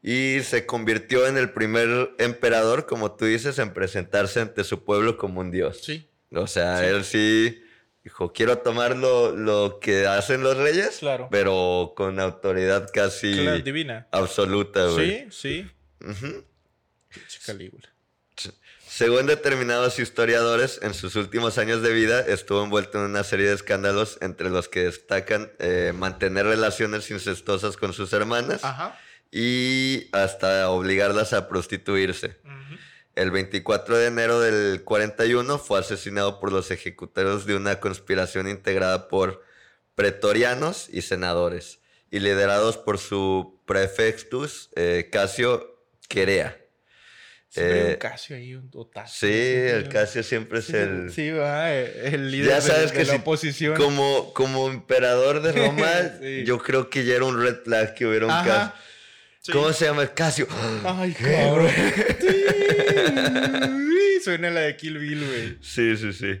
[0.00, 5.16] Y se convirtió en el primer emperador, como tú dices, en presentarse ante su pueblo
[5.16, 5.80] como un dios.
[5.82, 6.08] Sí.
[6.30, 6.84] O sea, Sí.
[6.86, 7.63] él sí
[8.04, 11.28] dijo, quiero tomar lo, lo que hacen los reyes, Claro.
[11.30, 14.06] pero con autoridad casi Claro, divina.
[14.12, 15.26] absoluta, güey.
[15.30, 15.66] Sí,
[16.00, 17.30] sí.
[17.46, 17.88] Calígula.
[18.86, 23.54] Según determinados historiadores, en sus últimos años de vida estuvo envuelto en una serie de
[23.54, 28.96] escándalos entre los que destacan eh, mantener relaciones incestuosas con sus hermanas Ajá.
[29.32, 32.36] y hasta obligarlas a prostituirse.
[32.44, 32.53] Ujú.
[33.16, 39.08] El 24 de enero del 41 fue asesinado por los ejecutores de una conspiración integrada
[39.08, 39.42] por
[39.94, 41.78] pretorianos y senadores
[42.10, 46.58] y liderados por su prefectus eh, Casio Querea.
[47.48, 49.28] Siempre hay Eh, un Casio ahí, un Otacio.
[49.28, 51.12] Sí, el Casio siempre es Sí, el...
[51.12, 53.76] Sí, va, el líder Ya de- sabes de, que la si- oposición.
[53.76, 55.88] Como, como emperador de Roma,
[56.20, 56.42] Sí.
[56.44, 58.32] yo creo que ya era un red flag que hubiera un.
[58.32, 58.72] Casio.
[59.40, 59.52] Sí.
[59.52, 60.06] ¿Cómo se llama?
[60.08, 60.48] Casio.
[60.84, 61.70] Ay, ¿Qué, cabrón.
[62.20, 62.44] Sí,
[64.22, 65.58] Suena la de Kill Bill, güey.
[65.60, 66.40] Sí, sí, sí.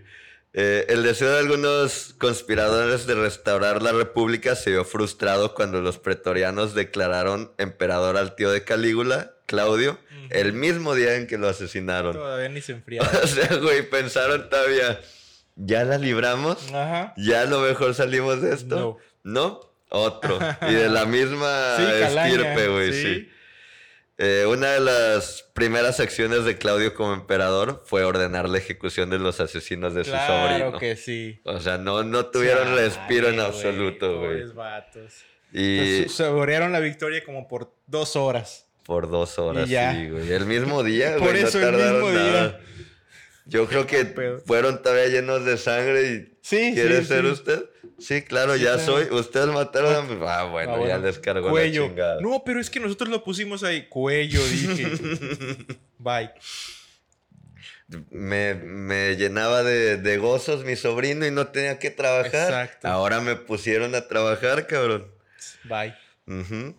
[0.56, 5.98] Eh, el deseo de algunos conspiradores de restaurar la república se vio frustrado cuando los
[5.98, 9.98] pretorianos declararon emperador al tío de Calígula, Claudio,
[10.30, 12.14] el mismo día en que lo asesinaron.
[12.14, 13.10] Todavía ni se enfriaba.
[13.22, 15.00] O sea, güey, pensaron todavía,
[15.56, 16.72] ¿ya la libramos?
[16.72, 17.12] Ajá.
[17.16, 18.98] ¿Ya a lo mejor salimos de esto?
[19.24, 19.60] ¿No?
[19.90, 20.38] Otro.
[20.68, 23.02] Y de la misma Sí, estirpe, güey, sí.
[23.02, 23.30] sí.
[24.16, 29.18] Eh, una de las primeras acciones de Claudio como emperador fue ordenar la ejecución de
[29.18, 30.78] los asesinos de su Claro sobrino.
[30.78, 31.40] que sí.
[31.44, 34.44] O sea, no, no tuvieron Chale, respiro en absoluto, güey.
[34.52, 35.14] vatos.
[35.52, 38.66] Y Saborearon la victoria como por dos horas.
[38.84, 40.30] por dos horas, sí, güey.
[40.32, 41.42] El mismo día, Por güey.
[41.42, 42.48] no eso el mismo nada.
[42.48, 42.60] día.
[43.46, 46.38] Yo creo que fueron todavía llenos de sangre y...
[46.40, 47.30] Sí, ¿Quiere sí, ser sí.
[47.32, 47.64] usted?
[48.06, 49.04] Sí, claro, ya soy.
[49.04, 50.18] Ustedes mataron a mi...
[50.26, 50.98] Ah, bueno, Ah, ya bueno.
[51.06, 51.82] les cargó Cuello.
[51.82, 52.20] la chingada.
[52.20, 53.86] No, pero es que nosotros lo pusimos ahí.
[53.88, 54.86] Cuello, dije.
[55.98, 56.30] Bye.
[58.10, 62.26] Me, me llenaba de, de gozos mi sobrino y no tenía que trabajar.
[62.48, 62.88] Exacto.
[62.88, 65.06] Ahora me pusieron a trabajar, cabrón.
[65.64, 65.94] Bye.
[66.26, 66.74] Ujú.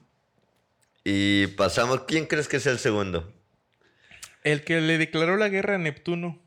[1.03, 2.01] Y pasamos.
[2.07, 3.31] ¿Quién crees que es el segundo?
[4.43, 6.39] El que le declaró la guerra a Neptuno.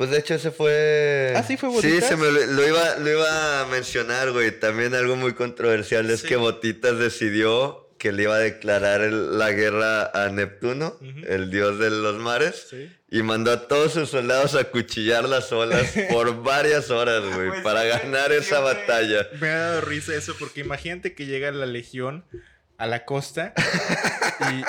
[0.00, 1.34] Pues de hecho ese fue...
[1.36, 2.08] Ah, ¿sí fue Sí, Botitas?
[2.08, 4.50] se me lo, lo iba, lo iba a mencionar, güey.
[4.58, 6.28] También algo muy controversial es Sí.
[6.28, 10.96] que Botitas decidió que le iba a declarar el- la guerra a Neptuno,
[11.28, 12.68] el dios de los mares.
[12.70, 12.90] Sí.
[13.10, 17.60] Y mandó a todos sus soldados a cuchillar las olas por varias horas, güey, Pues,
[17.60, 19.28] para ganar esa batalla.
[19.38, 22.24] Me ha dado risa eso porque imagínate que llega la legión
[22.78, 23.52] a la costa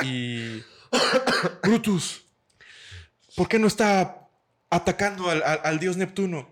[0.01, 0.63] y, y
[1.63, 2.23] Brutus,
[3.37, 4.20] ¿por qué no está
[4.71, 6.49] atacando al, al- al dios Neptuno?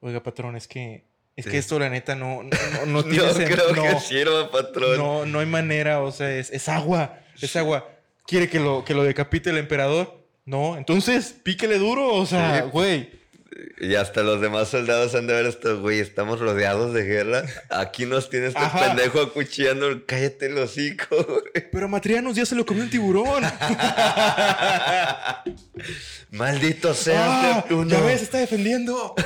[0.00, 1.04] Oiga, patrón, es que,
[1.36, 4.98] es que esto, la neta, no, no, no, tiene sen- creo que no, sirva, patrón.
[4.98, 7.88] no, no hay manera, o sea, es, es agua, es agua.
[8.26, 10.22] ¿Quiere que lo, que lo decapite el emperador?
[10.44, 12.70] No, entonces píquele duro, o sea, Sí.
[13.78, 17.44] Y hasta los demás soldados han de ver esto, güey, estamos rodeados de guerra.
[17.70, 18.88] Aquí nos tiene este Ajá.
[18.88, 20.04] pendejo acuchillando.
[20.06, 21.68] Cállate el hocico, güey.
[21.70, 23.44] Pero a Matrianos ya se lo comió un tiburón.
[26.30, 29.14] Maldito sea, Ah, ya ves, está defendiendo.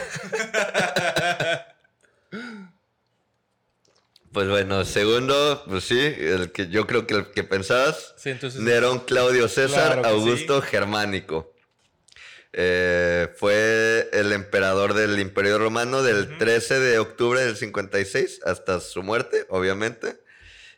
[4.31, 8.14] Pues bueno, segundo, pues sí, el que yo creo que el que pensabas.
[8.18, 8.61] Sí, entonces.
[8.61, 11.55] Nerón Claudio César Claro Augusto Germánico.
[12.61, 19.05] Eh, fue el emperador del Imperio Romano del 13 de octubre del 56 hasta su
[19.05, 20.18] muerte, obviamente.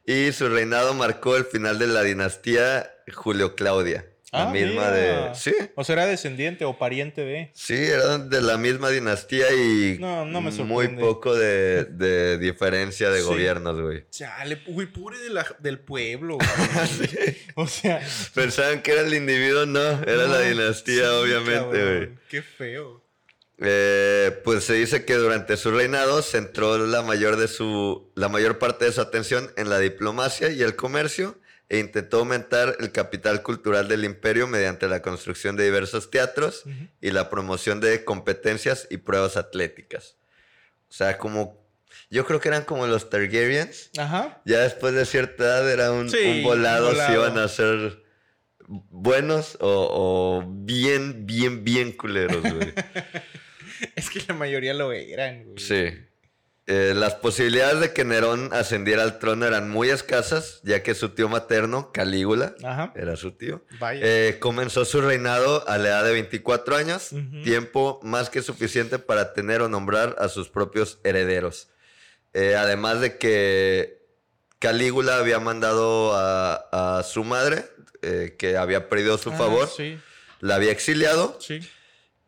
[0.04, 4.09] Y su reinado marcó el final de la dinastía Julio Claudia.
[4.32, 4.90] La Ah, misma mira.
[4.92, 5.34] de...
[5.34, 7.50] Sí, O sea, era descendiente o pariente de.
[7.52, 13.10] sí, eran de la misma dinastía y No, no me muy poco de, de diferencia
[13.10, 13.26] de Sí.
[13.26, 14.04] gobiernos, güey.
[14.10, 16.38] Chale, güey, pobre de la- del pueblo.
[16.98, 17.36] güey.
[17.56, 18.00] O sea.
[18.32, 22.08] Pensaban que era el individuo, no, era la dinastía, sí, obviamente, güey.
[22.28, 23.02] Qué feo.
[23.62, 28.58] Eh, pues se dice que durante su reinado centró la mayor, de su, la mayor
[28.58, 31.36] parte de su atención en la diplomacia y el comercio
[31.70, 36.88] e intentó aumentar el capital cultural del imperio mediante la construcción de diversos teatros Ujú.
[37.00, 40.16] y la promoción de competencias y pruebas atléticas.
[40.90, 41.58] O sea, como
[42.10, 43.90] yo creo que eran como los Targaryens.
[43.96, 44.42] Ajá.
[44.44, 48.02] Ya después de cierta edad era un, Sí, un volado, un si iban a ser
[48.66, 49.88] buenos o,
[50.42, 52.74] o bien, bien, bien culeros, güey.
[53.96, 55.58] Es que la mayoría lo eran, güey.
[55.58, 55.84] Sí.
[56.72, 61.08] Eh, las posibilidades de que Nerón ascendiera al trono eran muy escasas, ya que su
[61.08, 62.92] tío materno, Calígula, Ajá.
[62.94, 67.10] era su tío, eh, comenzó su reinado a la edad de 24 años,
[67.42, 71.70] tiempo más que suficiente para tener o nombrar a sus propios herederos.
[72.34, 74.06] Eh, además de que
[74.60, 77.64] Calígula había mandado a, a su madre,
[78.38, 79.98] que había perdido su Ah, favor, Sí,
[80.38, 81.68] la había exiliado sí.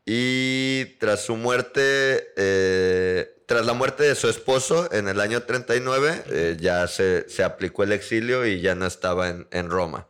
[0.04, 6.24] Y tras su muerte, eh, tras la muerte de su esposo en el año 39,
[6.26, 10.08] eh, ya se, se aplicó el exilio y ya no estaba en, en Roma.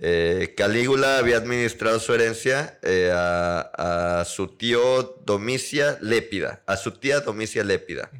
[0.00, 2.78] Eh, Calígula había administrado su herencia
[3.12, 8.10] a, a su tío Domicia Lépida, a su tía Domicia Lépida.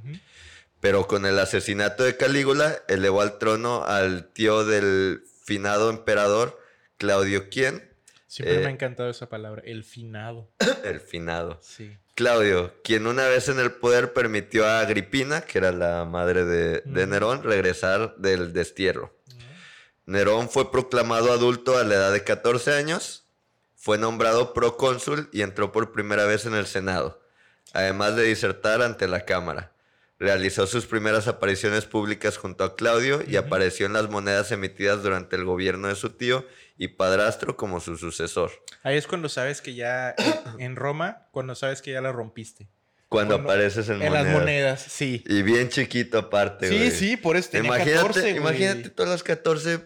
[0.80, 6.60] Pero con el asesinato de Calígula, elevó al trono al tío del finado emperador
[6.98, 7.91] Claudio Quien,
[8.32, 10.50] Siempre Eh, me ha encantado esa palabra, el finado.
[10.84, 11.58] el finado.
[11.60, 11.98] Sí.
[12.14, 16.80] Claudio, quien una vez en el poder permitió a Agripina, que era la madre de,
[16.80, 17.10] de Mm.
[17.10, 19.14] Nerón, regresar del destierro.
[20.06, 23.26] Nerón fue proclamado adulto a la edad de 14 años,
[23.76, 27.20] fue nombrado procónsul y entró por primera vez en el Senado,
[27.74, 29.72] además de disertar ante la Cámara.
[30.18, 35.36] Realizó sus primeras apariciones públicas junto a Claudio y apareció en las monedas emitidas durante
[35.36, 36.46] el gobierno de su tío
[36.82, 38.50] y padrastro como su sucesor.
[38.82, 40.16] Ahí es cuando sabes que ya
[40.58, 42.68] en, Roma, cuando sabes que ya la rompiste.
[43.08, 44.24] Cuando Cuando- apareces en, En monedas.
[44.24, 45.22] las monedas, sí.
[45.26, 46.90] Y bien chiquito aparte, Sí, güey.
[46.90, 48.36] sí, por eso tenía Imagínate, 14, güey.
[48.36, 49.80] imagínate todas las 14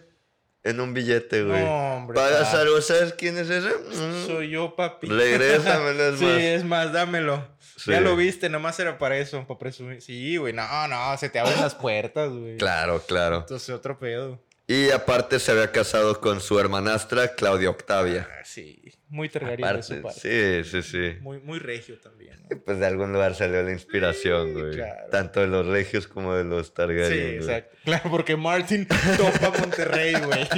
[0.63, 1.63] en un billete, güey.
[1.63, 2.15] No, hombre.
[2.15, 2.61] Pagas pa.
[2.61, 3.69] algo, ¿sabes quién es ese?
[3.69, 4.25] Mm.
[4.25, 5.07] Soy yo, papi.
[5.09, 6.41] Regrésamelo, es sí, más.
[6.41, 7.47] es más, dámelo.
[7.75, 7.91] Sí.
[7.91, 10.01] Ya lo viste, nomás era para eso, para presumir.
[10.01, 12.57] Sí, güey, no, no, se te abren las puertas, güey.
[12.57, 13.37] Claro, claro.
[13.41, 14.41] Entonces, otro pedo.
[14.69, 18.27] Y aparte se había casado con su hermanastra Claudia Octavia.
[18.29, 20.63] Ah, sí, muy Targaryen de su parte.
[20.65, 21.17] sí, sí, sí.
[21.21, 22.35] Muy, muy regio también.
[22.49, 22.57] ¿no?
[22.65, 24.71] Pues de algún lugar salió la inspiración, Sí, güey.
[24.73, 25.09] claro.
[25.09, 27.17] Tanto de los regios como de los Sí, Targaryen.
[27.23, 27.35] güey.
[27.37, 27.77] exacto.
[27.85, 30.49] Claro, porque Martin topa Monterrey, güey.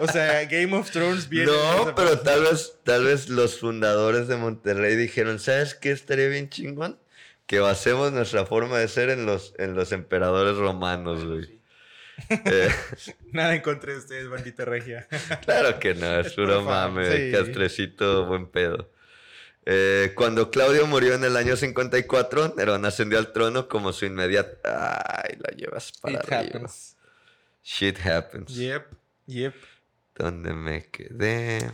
[0.00, 1.52] O sea, Game of Thrones viene.
[1.52, 6.48] No, pero tal vez, tal vez los fundadores de Monterrey dijeron, ¿sabes qué estaría bien
[6.48, 6.98] chingón?
[7.46, 11.57] Que basemos nuestra forma de ser en los, en los emperadores romanos, güey.
[12.28, 12.70] Eh,
[13.32, 15.06] Nada en contra de ustedes, bandita regia.
[15.44, 17.32] claro que no, es puro mame, sí.
[17.32, 18.90] castrecito, buen pedo.
[19.66, 25.22] Eh, cuando Claudio murió en el año 54, Nerón ascendió al trono como su inmediata...
[25.22, 26.40] Ay, la llevas para It arriba.
[26.40, 26.96] happens.
[27.62, 28.54] Shit happens.
[28.54, 28.86] Yep,
[29.26, 29.54] yep.
[30.14, 31.70] ¿Dónde me quedé?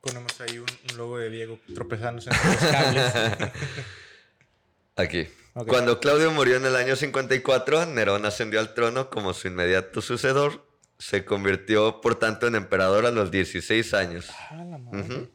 [0.00, 3.12] Ponemos ahí un, un logo de Diego tropezándose entre los cables.
[4.96, 5.28] Aquí.
[5.64, 10.66] Cuando Claudio murió en el año 54, Nerón ascendió al trono como su inmediato sucedor.
[10.98, 14.26] Se convirtió, por tanto, en emperador a los 16 años.
[14.50, 15.00] Ah, la madre.
[15.00, 15.28] Ujú.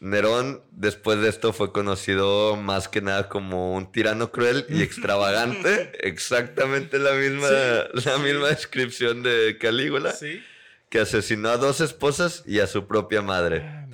[0.00, 5.92] Nerón, después de esto, fue conocido más que nada como un tirano cruel y extravagante.
[6.06, 7.48] Exactamente la misma,
[7.92, 10.12] la misma descripción de Calígula.
[10.12, 10.42] Sí.
[10.88, 13.87] que asesinó a dos esposas y a su propia madre.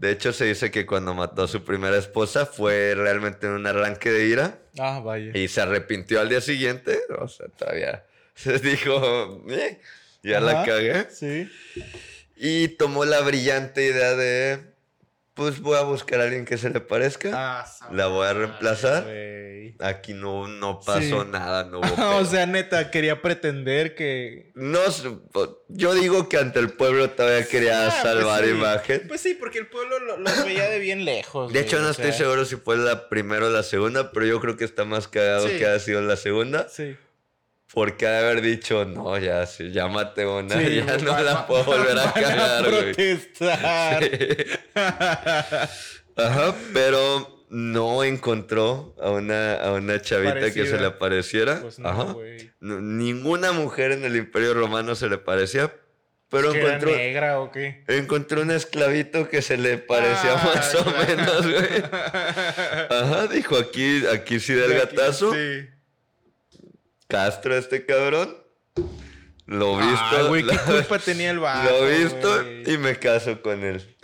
[0.00, 3.66] De hecho, se dice que cuando mató a su primera esposa fue realmente en un
[3.66, 5.36] arranque de ira Ah, vaya.
[5.36, 7.00] y se arrepintió al día siguiente.
[7.18, 9.78] O sea, todavía se dijo, "Eh,
[10.22, 11.06] ya la cagué.
[11.10, 11.50] Sí.
[12.34, 14.69] Y tomó la brillante idea de,
[15.40, 17.30] pues voy a buscar a alguien que se le parezca.
[17.32, 19.06] Ah, La voy a reemplazar.
[19.78, 21.28] Aquí no, no pasó Sí.
[21.30, 21.86] nada, no hubo
[22.18, 24.50] o sea, neta, quería pretender que.
[24.54, 24.80] No,
[25.68, 28.50] yo digo que ante el pueblo todavía quería Ah, pues salvar sí.
[28.50, 29.04] imagen.
[29.08, 31.50] Pues sí, porque el pueblo lo- los veía de bien lejos.
[31.50, 34.40] De hecho, no estoy sea, seguro si fue la primera o la segunda, pero yo
[34.40, 35.56] creo que está más cagado Sí.
[35.56, 36.68] que haya sido la segunda.
[36.68, 36.98] Sí.
[37.72, 41.46] Porque ha de haber dicho, no, ya, sí, ya maté una, Sí, ya no la
[41.46, 42.94] puedo volver a cagar, güey.
[42.94, 44.10] protestar.
[46.16, 51.60] Ajá, pero no encontró a una, a una chavita que se le pareciera.
[51.60, 52.16] Pues no, Ajá.
[52.60, 55.72] No, ninguna mujer en el Imperio Romano se le parecía,
[56.28, 57.84] pero ¿Que era encontró, negra o qué?
[57.88, 61.82] encontró un esclavito que se le parecía Ah, más o menos, güey.
[62.90, 65.32] Ajá, dijo aquí, aquí sí da el De aquí, gatazo.
[65.32, 65.68] Sí.
[67.10, 68.36] Castro este cabrón.
[69.46, 69.90] Lo visto.
[70.00, 73.96] Ah, güey, ¿qué lo- culpa tenía el vato, Lo visto y me caso con él.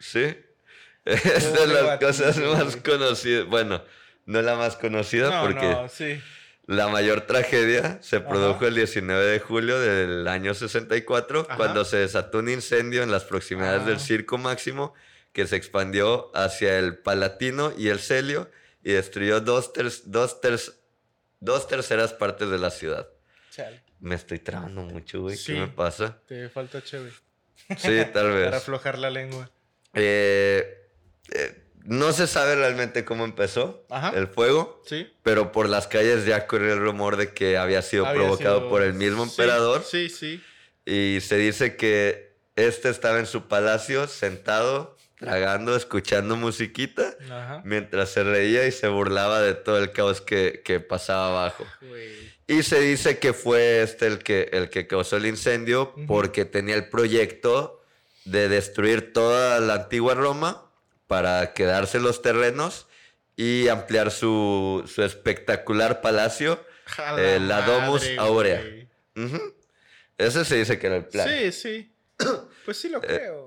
[0.00, 0.36] ¿Sí?
[1.04, 3.46] Es de las cosas más conocidas.
[3.46, 3.82] Bueno,
[4.24, 6.20] no la más conocida No, porque no, sí.
[6.66, 8.28] la mayor tragedia se Ajá.
[8.28, 11.56] produjo el 19 de julio del año 64 Ajá.
[11.56, 13.86] cuando se desató un incendio en las proximidades Ah.
[13.90, 14.94] del Circo Máximo
[15.32, 18.50] que se expandió hacia el Palatino y el Celio
[18.82, 20.58] y destruyó dos, ter- dos, ter-
[21.40, 23.08] dos terceras partes de la ciudad.
[23.50, 25.36] Chale, Me estoy trabando mucho, güey.
[25.36, 25.54] Sí.
[25.54, 26.18] ¿Qué me pasa?
[26.26, 27.12] te falta chévere.
[27.78, 28.44] Sí, tal vez.
[28.44, 29.50] Para aflojar la lengua.
[29.94, 30.88] Eh,
[31.32, 34.12] eh, no se sabe realmente cómo empezó Ajá.
[34.16, 35.10] el fuego, Sí.
[35.22, 38.68] pero por las calles ya corrió el rumor de que había sido Había provocado sido-
[38.70, 39.82] por el mismo Sí, emperador.
[39.84, 40.42] Sí, sí.
[40.84, 47.62] Y se dice que este estaba en su palacio sentado, tragando, escuchando musiquita, Ajá.
[47.64, 51.66] mientras se reía y se burlaba de todo el caos que, que pasaba abajo.
[52.46, 56.74] Y se dice que fue este el que, el que causó el incendio porque tenía
[56.76, 57.82] el proyecto
[58.24, 60.70] de destruir toda la antigua Roma
[61.06, 62.86] para quedarse los terrenos
[63.36, 66.64] y ampliar su, su espectacular palacio.
[67.18, 68.62] Eh, la Domus Aurea.
[70.18, 71.28] Ese se dice que era el plan.
[71.28, 71.92] Sí, sí.
[72.64, 73.45] Pues Eh, sí lo creo.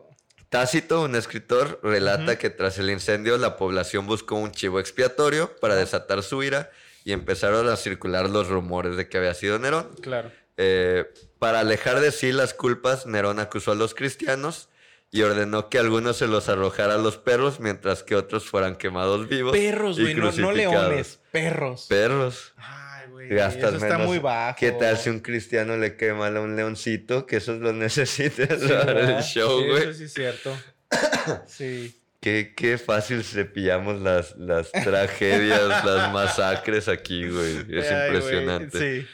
[0.50, 5.76] Tácito, un escritor, relata que tras el incendio la población buscó un chivo expiatorio para
[5.76, 6.72] desatar su ira
[7.06, 9.90] y empezaron a circular los rumores de que había sido Nerón.
[10.02, 10.32] Claro.
[10.58, 11.06] Eh,
[11.38, 14.70] para alejar de sí las culpas, Nerón acusó a los cristianos
[15.12, 19.30] y ordenó que algunos se los arrojara a los perros mientras que otros fueran quemados
[19.30, 19.54] vivos.
[19.54, 21.86] Perros, güey, no, no leones, perros.
[21.88, 22.54] Perros.
[22.58, 22.89] Ay,
[23.28, 23.38] güey.
[23.38, 24.08] Gastas Eso está menos.
[24.08, 24.58] muy bajo.
[24.60, 27.26] ¿Qué tal si un cristiano le quema a un leoncito?
[27.26, 29.84] Que esos lo necesitas Sí, para el show, Sí, güey.
[29.84, 30.58] Eso sí es cierto.
[31.48, 31.96] Sí.
[32.22, 37.58] Qué, qué fácil cepillamos las, las tragedias, las masacres aquí, güey.
[37.58, 38.80] Es Ay, güey, impresionante.
[39.02, 39.08] Sí.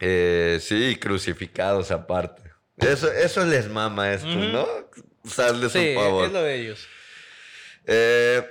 [0.00, 2.42] Eh, sí, crucificados aparte.
[2.78, 4.28] Eso, eso les mama esto.
[4.28, 4.66] ¿no?
[5.24, 6.26] Usarles Sí, un favor.
[6.26, 6.86] es lo de ellos.
[7.84, 8.42] Eh,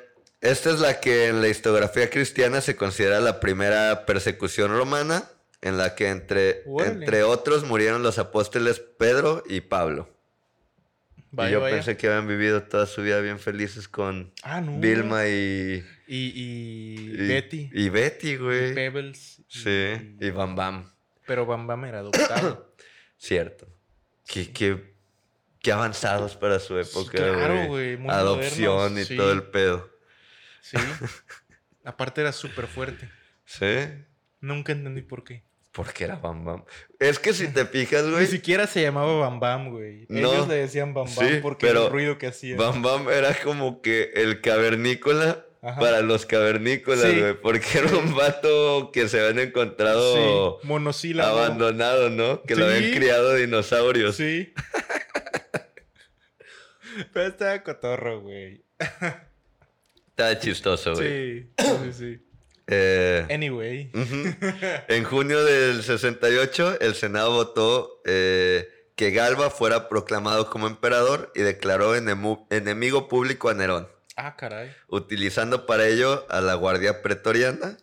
[0.41, 5.30] esta es la que en la historiografía cristiana se considera la primera persecución romana,
[5.62, 10.10] en la que entre, entre otros murieron los apóstoles Pedro y Pablo.
[11.32, 11.76] Vaya, y yo vaya.
[11.76, 14.80] pensé que habían vivido toda su vida bien felices con Ah, no.
[14.80, 17.69] Vilma y, Y, y, y- Betty.
[17.73, 18.71] Y Betty, güey.
[18.71, 19.41] y Pebbles.
[19.47, 20.91] Sí, y Bam Bam.
[21.26, 22.73] Pero Bam Bam era adoptado.
[23.17, 23.67] Cierto.
[24.26, 24.93] Qué, qué-
[25.60, 29.17] qué avanzados para su época, claro, güey, muy Adopción modernos, y sí.
[29.17, 29.89] todo el pedo.
[30.71, 30.77] Sí.
[31.84, 33.10] Aparte era súper fuerte.
[33.45, 33.65] ¿Sí?
[34.41, 35.43] Nunca entendí por qué.
[35.71, 36.63] Porque era Bam Bam.
[36.99, 40.06] Es que si te fijas, Ni güey, siquiera se llamaba Bam Bam, güey.
[40.10, 40.34] No.
[40.34, 42.58] Ellos le decían Bam Bam Sí, porque pero el ruido que hacía.
[42.58, 45.80] Bam Bam era como que el cavernícola Ajá.
[45.80, 47.19] para los cavernícolas, Sí.
[47.19, 47.34] güey.
[47.39, 51.38] Porque era un vato que se habían encontrado Sí, monosílabo.
[51.38, 52.41] abandonado, ¿no?
[52.43, 54.15] Que lo habían criado dinosaurios.
[54.15, 54.53] Sí.
[57.13, 58.63] Pero estaba cotorro, güey.
[60.19, 61.43] Está chistoso, güey.
[61.43, 62.19] Sí, sí, sí.
[62.65, 63.91] Eh, Anyway.
[64.88, 71.41] En junio del 68, el Senado votó eh, que Galba fuera proclamado como emperador y
[71.43, 74.72] declaró enemigo público a Nerón, Ah, caray.
[74.88, 77.78] utilizando para ello a la Guardia Pretoriana.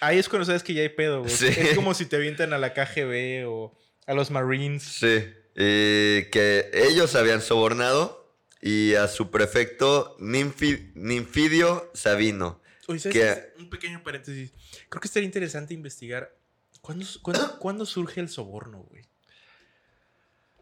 [0.00, 1.30] Ahí es cuando sabes que ya hay pedo, güey.
[1.30, 1.46] Sí.
[1.46, 3.72] Es como si te avientan a la KGB o
[4.08, 4.82] a los Marines.
[4.82, 8.21] Sí, y que ellos habían sobornado
[8.62, 12.60] y a su prefecto Ninfi- Ninfidio Sabino.
[12.86, 13.60] Oye, ¿sabes Que- qué?
[13.62, 14.52] Un pequeño paréntesis.
[14.88, 16.34] Creo que estaría interesante investigar
[16.80, 19.04] cuándo, cuándo, cuándo surge el soborno, güey.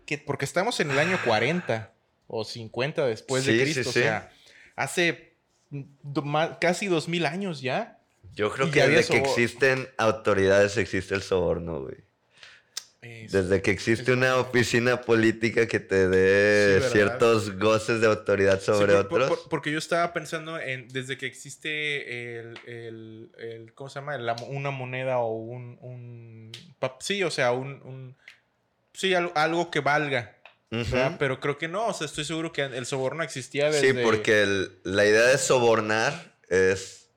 [0.07, 1.93] que, porque estamos en el año 40
[2.27, 4.01] o 50 después de Sí, Cristo, sí.
[4.01, 4.33] o sea,
[4.75, 5.35] hace
[5.71, 8.01] do- ma- casi 2000 años ya.
[8.35, 11.99] Yo creo que desde que existen autoridades existe el soborno, güey.
[13.03, 18.07] Es- Desde que existe es una oficina política que te Sí, dé ciertos goces de
[18.07, 19.29] autoridad Sí, sobre por- otros.
[19.41, 24.19] por- porque yo estaba pensando en desde que existe el, el- el- ¿cómo se llama?
[24.19, 26.53] La una moneda o un, un
[27.01, 28.17] sí, o sea, un, un-
[28.93, 30.37] sí, algo, algo que valga.
[31.19, 34.03] Pero creo que no, o sea, estoy seguro que el soborno existía Sí, desde...
[34.05, 37.09] porque el- la idea de sobornar es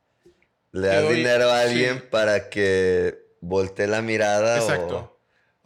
[0.71, 2.03] le das doy- dinero a alguien sí.
[2.09, 4.57] para que voltee la mirada.
[4.57, 4.97] Exacto.
[4.97, 5.12] O,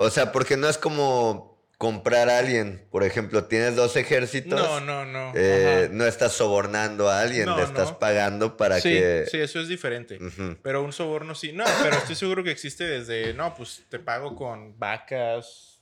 [0.09, 2.87] sea, porque no es como comprar a alguien.
[2.91, 4.59] Por ejemplo, tienes dos ejércitos.
[4.59, 5.31] No, no, no.
[5.35, 7.99] eh, no estás sobornando a alguien, No, le estás no.
[7.99, 9.25] pagando para sí, que.
[9.29, 10.19] sí, eso es diferente.
[10.63, 11.51] Pero un soborno sí.
[11.51, 15.73] No, pero estoy seguro que existe desde, no, pues te pago con vacas.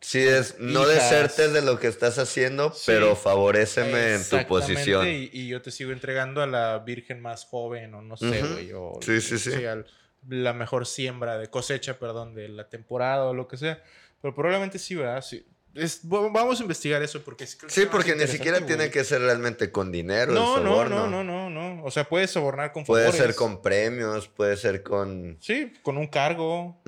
[0.00, 0.94] Sí, es no Hijas.
[1.10, 2.82] desertes de lo que estás haciendo, Sí.
[2.86, 5.06] pero favoréceme en tu posición.
[5.06, 8.72] Y, y yo te sigo entregando a la virgen más joven, o no sé, güey.
[8.72, 9.64] o- Sí, sí, sí.
[9.64, 9.86] al-
[10.28, 13.82] la mejor siembra de cosecha, perdón, de la temporada o lo que sea.
[14.20, 15.22] Pero probablemente sí, ¿verdad?
[15.22, 15.46] Sí.
[15.74, 19.90] Es- vamos a investigar eso porque sí, porque ni siquiera tiene que ser realmente con
[19.90, 20.30] dinero.
[20.34, 21.82] No, el no, no, no, no, no.
[21.82, 23.26] O sea, puedes sobornar con Puede favores.
[23.26, 25.38] ser con premios, puede ser con.
[25.40, 26.78] Sí, con un cargo.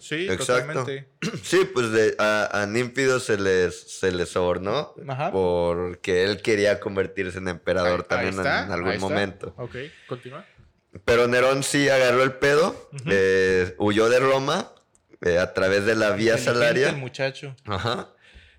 [0.00, 0.46] Sí, exacto.
[0.46, 1.08] totalmente.
[1.42, 5.30] Sí, pues de- a, a Nímpido se les, se les sobornó Ajá.
[5.32, 9.52] porque él quería convertirse en emperador Ahí- también ahí está, en algún momento.
[9.58, 9.76] Ok,
[10.08, 10.46] continúa.
[11.04, 14.72] Pero Nerón sí agarró el pedo, eh, huyó de Roma
[15.20, 16.88] eh, a través de la vía salaria.
[16.88, 17.54] El muchacho.
[17.66, 18.08] Ajá.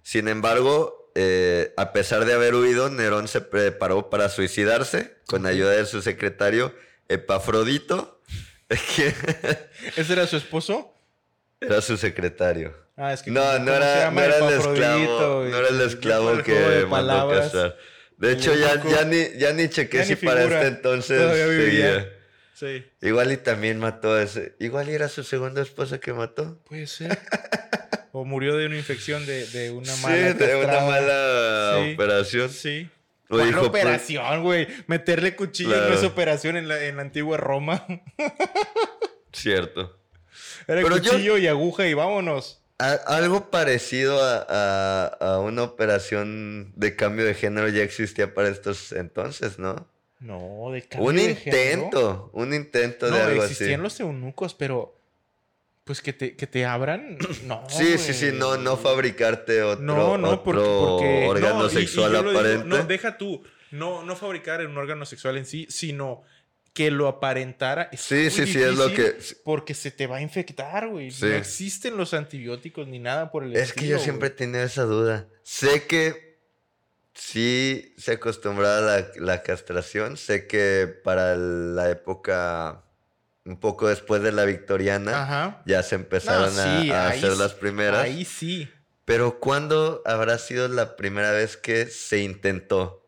[0.02, 5.72] Sin embargo, eh, a pesar de haber huido, Nerón se preparó para suicidarse con ayuda
[5.72, 6.74] de su secretario
[7.10, 8.22] Epafrodito,
[8.70, 9.14] que
[9.98, 10.94] ¿Ese era su esposo?
[11.60, 12.74] era su secretario.
[12.96, 16.32] Ah, es que No, ¿cómo no era, no era el esclavo, no era el esclavo
[16.32, 17.78] el que mandó palabras, casar.
[18.18, 22.10] De hecho, ya, ya, ni, ya ni chequé Ya si ni para este entonces seguía.
[22.62, 24.54] Sí, Igual y también mató a ese.
[24.60, 26.60] Igual y era su segunda esposa que mató.
[26.70, 27.18] puede ser.
[28.12, 31.94] o murió de una infección de, de una Sí, mala de una mala Sí.
[31.96, 32.50] operación.
[32.52, 32.90] Sí.
[33.28, 34.68] ¿Cuál dijo, pues, operación, güey?
[34.88, 35.90] Meterle cuchillo Claro.
[35.90, 37.84] no es operación en la, en la antigua Roma.
[39.34, 39.98] Cierto.
[40.68, 42.62] Era Pero yo- cuchillo y aguja y vámonos.
[42.80, 48.50] A- algo parecido a, a- a una operación de cambio de género ya existía para
[48.50, 49.88] estos entonces, ¿no?
[50.22, 51.74] No, de cambio Un de género.
[51.84, 53.84] intento, un intento de No, algo existían así.
[53.84, 54.98] los eunucos, pero
[55.84, 57.64] pues que te, que te abran, no.
[57.70, 61.68] Sí, sí, sí, no, no fabricarte otro, No, no, porque, otro porque órgano no, y-
[61.68, 62.66] y sexual digo, aparente.
[62.66, 66.22] no, deja tú, no, no fabricar un órgano sexual en sí, sino
[66.74, 67.90] que lo aparentara.
[67.92, 71.12] Es Sí, sí, sí, es lo que- Porque se te va a infectar, güey.
[71.12, 71.26] Sí.
[71.26, 74.38] No existen los antibióticos ni nada por el Es que yo estilo, siempre güey.
[74.38, 75.28] tenía esa duda.
[75.44, 76.31] Sé que
[77.14, 80.18] sí se acostumbraba a la, la castración.
[80.18, 82.84] Sé que para la época,
[83.46, 85.64] un poco después de la victoriana, Ajá.
[85.66, 88.02] ya se empezaron No, a- sí, a, ahí hacer sí- las primeras.
[88.02, 88.70] Ahí sí.
[89.06, 93.01] Pero ¿cuándo habrá sido la primera vez que se intentó?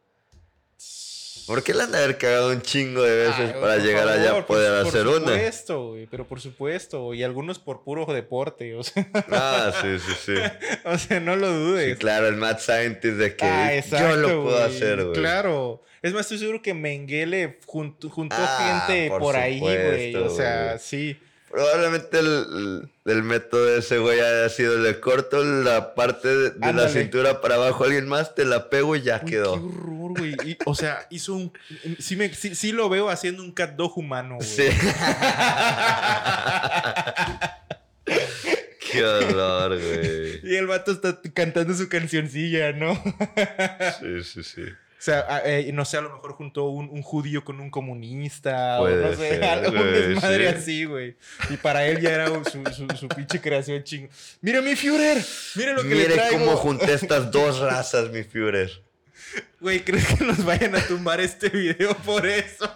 [1.45, 4.07] ¿Por qué le han de haber cagado un chingo de veces Ay, para por llegar
[4.07, 5.19] allá a por- poder por hacer una?
[5.19, 7.13] supuesto, güey, pero por supuesto.
[7.13, 10.33] Y algunos por puro deporte, o sea, Ah, sí, sí, sí.
[10.85, 11.93] o sea no lo dudes.
[11.93, 14.61] Sí, claro, el Mad Scientist de que Ah, yo lo puedo güey.
[14.63, 15.13] hacer, güey.
[15.19, 15.81] Claro.
[16.01, 20.15] Es más, estoy seguro que Mengele juntó, juntó Ah, gente por por, ahí, güey.
[20.15, 20.79] O sea, güey.
[20.79, 21.17] sí.
[21.53, 26.73] Probablemente el, el método de ese güey haya sido le corto la parte de, de
[26.73, 29.53] la cintura para abajo a alguien más, te la pego y ya Uy, quedó.
[29.53, 30.35] Qué horror, güey.
[30.45, 31.53] Y, o sea, hizo un.
[31.99, 34.47] Sí, me, sí, sí lo veo haciendo un cat dog humano, güey.
[34.47, 34.63] Sí.
[38.91, 40.39] Qué horror, güey.
[40.43, 42.95] Y el vato está cantando su cancioncilla, ¿no?
[43.99, 44.65] Sí, sí, sí.
[45.03, 47.69] O sea, a- eh, no sé, a lo mejor juntó un, un judío con un
[47.69, 48.77] comunista.
[48.79, 50.55] Puede o no sé, ser, güey, desmadre sí.
[50.55, 51.17] así, güey.
[51.49, 54.07] Y para él ya era su, su, su pinche creación chingo.
[54.39, 55.21] ¡Mira mi Führer!
[55.55, 56.39] ¡Mire lo que le Mire traigo!
[56.39, 58.81] cómo junté estas dos razas, mi Führer.
[59.59, 62.73] Güey, ¿crees que nos vayan a tumbar este video por eso?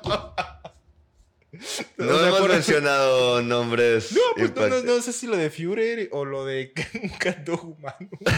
[1.98, 4.12] No O sea, hemos por- mencionado nombres.
[4.12, 7.54] No, pues no, no, no sé si lo de Führer o lo de un canto
[7.56, 8.10] humano.
[8.20, 8.36] güey.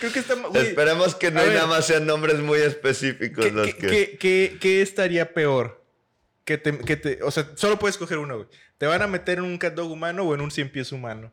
[0.00, 0.34] Creo que está...
[0.34, 1.56] güey, Esperemos que no a hay ver.
[1.56, 3.86] nada más sean nombres muy específicos ¿Qué, los qué- que.
[3.88, 5.82] qué- qué- qué estaría peor?
[6.44, 8.48] Que te, que te- o sea, solo puedes escoger uno, güey.
[8.78, 11.32] ¿Te van a meter en un cat dog humano o en un cien pies humano?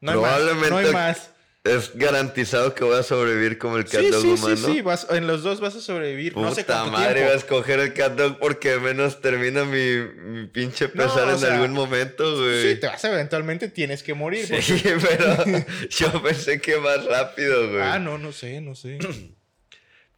[0.00, 0.40] No hay más.
[0.40, 1.30] No hay Probablemente- más.
[1.66, 4.56] Es garantizado que voy a sobrevivir como el cat Sí, dog sí, humano.
[4.56, 6.32] sí, sí, vas- en los dos vas a sobrevivir.
[6.34, 7.24] Puta no sé cuánto madre, tiempo.
[7.26, 11.32] iba a escoger el cat dog porque menos termina mi, mi pinche No, pesar o
[11.32, 12.74] en sea, algún momento, güey.
[12.74, 14.46] Sí, te vas a eventualmente tienes que morir.
[14.48, 15.36] porque- Sí, pero
[15.90, 17.82] yo pensé que más rápido, güey.
[17.82, 18.98] Ah, no, no sé, no sé.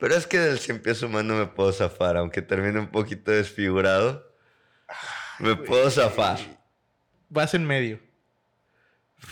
[0.00, 4.32] Pero es que del cien pies humano me puedo zafar, aunque termine un poquito desfigurado.
[5.40, 6.38] Me puedo zafar.
[7.28, 7.98] Vas en medio.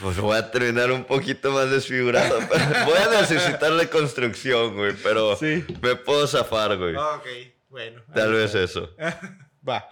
[0.00, 2.38] Pues voy a terminar un poquito más desfigurado.
[2.84, 5.64] voy a necesitar reconstrucción, güey, pero Sí.
[5.80, 6.94] me puedo zafar, güey.
[6.96, 7.26] Ok,
[7.68, 8.02] bueno.
[8.14, 8.90] Tal vez eso.
[9.68, 9.88] Va.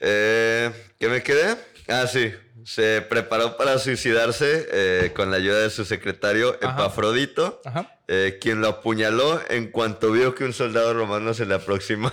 [0.00, 1.56] Eh, ¿Qué me quedé?
[1.88, 2.32] Ah, sí.
[2.64, 6.74] Se preparó para suicidarse eh, con la ayuda de su secretario Ajá.
[6.74, 7.98] Epafrodito, Ajá.
[8.06, 12.12] eh, quien lo apuñaló en cuanto vio que un soldado romano se le aproximaba.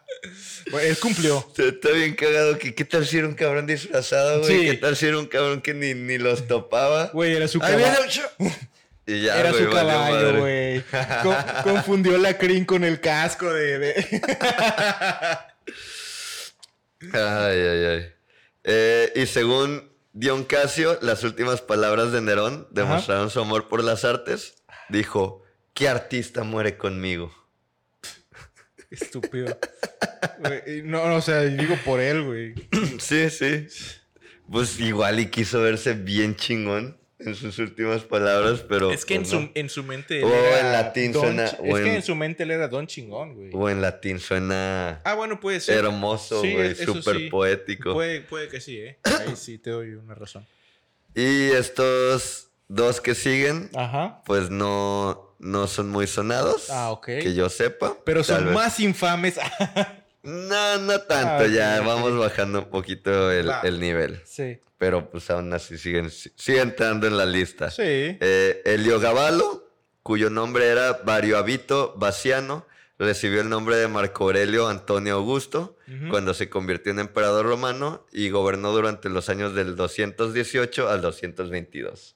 [0.69, 1.45] Bueno, él cumplió.
[1.57, 4.59] Está bien cagado que qué tal si era un cabrón disfrazado, güey.
[4.59, 4.65] Sí.
[4.71, 7.07] ¿Qué tal si era un cabrón que ni, ni los topaba?
[7.13, 7.85] Güey, era su caballo.
[9.07, 10.83] Y ya, Era su caballo, güey.
[11.23, 13.79] Co- confundió la crin con el casco de.
[13.79, 14.21] de-
[17.13, 18.05] Ay, ay, ay.
[18.63, 24.05] Eh, y según Dion Casio, las últimas palabras de Nerón demostraron su amor por las
[24.05, 24.53] artes.
[24.89, 25.43] Dijo,
[25.73, 27.33] ¿qué artista muere conmigo?
[28.91, 29.57] Estúpido.
[30.83, 32.53] No, no, o sea, digo por él, güey.
[32.99, 33.67] sí, sí.
[34.51, 38.91] Pues igual y quiso verse bien chingón en sus últimas palabras, pero...
[38.91, 39.51] Es que en pues, su, no.
[39.53, 40.17] en su mente.
[40.19, 42.67] él O era en latín don suena- Es que en- en su mente él era
[42.67, 43.49] don chingón, güey.
[43.53, 45.85] O en latín suena Ah, bueno, puede ser.
[45.85, 47.29] hermoso, Sí, güey, eso súper sí.
[47.29, 47.93] poético.
[47.93, 48.97] Puede, puede que sí, ¿eh?
[49.03, 50.45] Ahí sí te doy una razón.
[51.15, 54.21] Y estos dos que siguen, Ajá.
[54.25, 56.69] pues no, no son muy sonados.
[56.69, 57.05] Ah, ok.
[57.05, 57.97] Que yo sepa.
[58.05, 58.53] Pero son vez.
[58.53, 59.37] más infames.
[60.23, 63.61] No, no tanto, Ah, ya vamos bajando un poquito el, Va.
[63.61, 64.21] el nivel.
[64.25, 64.59] sí.
[64.77, 67.69] Pero pues aún así siguen, siguen entrando en la lista.
[67.69, 67.83] Sí.
[67.83, 69.67] Eh, Heliogábalo,
[70.01, 72.65] cuyo nombre era Varioabito Baciano,
[72.97, 75.77] recibió el nombre de Marco Aurelio Antonio Augusto
[76.09, 82.15] cuando se convirtió en emperador romano y gobernó durante los años del 218 al 222.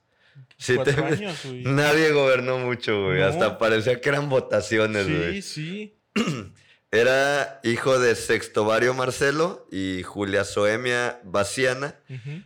[0.58, 1.64] Sí, Cuatro te- años, güey.
[1.66, 3.20] Nadie gobernó mucho, güey.
[3.20, 3.26] No.
[3.28, 5.42] Hasta parecía que eran votaciones, güey.
[5.42, 6.54] Sí, sí.
[6.92, 11.96] Era hijo de Sexto Vario Marcelo y Julia Soemia Baciana.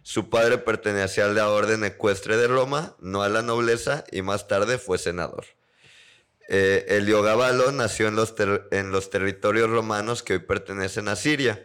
[0.01, 4.47] Su padre pertenecía a la orden ecuestre de Roma, no a la nobleza, y más
[4.47, 5.45] tarde fue senador.
[6.47, 8.33] Eh, Heliogabalo nació en los,
[8.71, 11.63] en los territorios romanos que hoy pertenecen a Siria.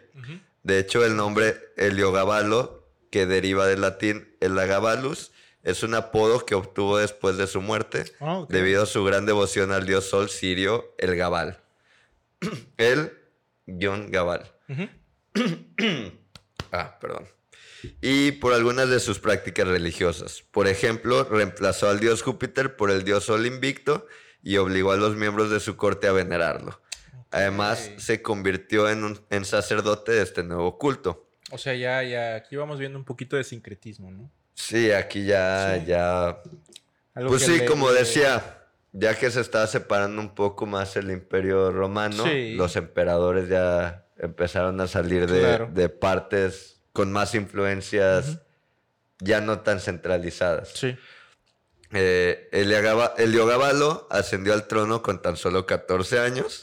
[0.61, 5.31] De hecho, el nombre Heliogabalo, que deriva del latín Elagabalus,
[5.65, 9.71] es un apodo que obtuvo después de su muerte, Ah, debido a su gran devoción
[9.71, 11.59] al dios sol sirio, el Gabal.
[12.77, 13.11] el
[13.65, 14.49] guion Gabal.
[16.71, 17.25] Ah, perdón.
[18.01, 20.43] Y por algunas de sus prácticas religiosas.
[20.51, 24.07] Por ejemplo, reemplazó al dios Júpiter por el dios Sol invicto
[24.43, 26.81] y obligó a los miembros de su corte a venerarlo.
[27.31, 31.29] Además, se convirtió en, un, en sacerdote de este nuevo culto.
[31.51, 34.29] O sea, ya, ya, aquí vamos viendo un poquito de sincretismo, ¿no?
[34.55, 35.85] Sí, aquí ya, Sí.
[35.85, 36.27] ya.
[37.13, 40.95] Algo Pues sí, le- como le- decía, ya que se estaba separando un poco más
[40.95, 42.55] el imperio romano, Sí.
[42.55, 45.69] los emperadores ya empezaron a salir de, Claro.
[45.71, 48.39] de partes con más influencias
[49.19, 50.69] ya no tan centralizadas.
[50.73, 50.95] Sí.
[51.91, 52.49] Eh,
[53.17, 56.61] Heliogábalo ascendió al trono con tan solo 14 años.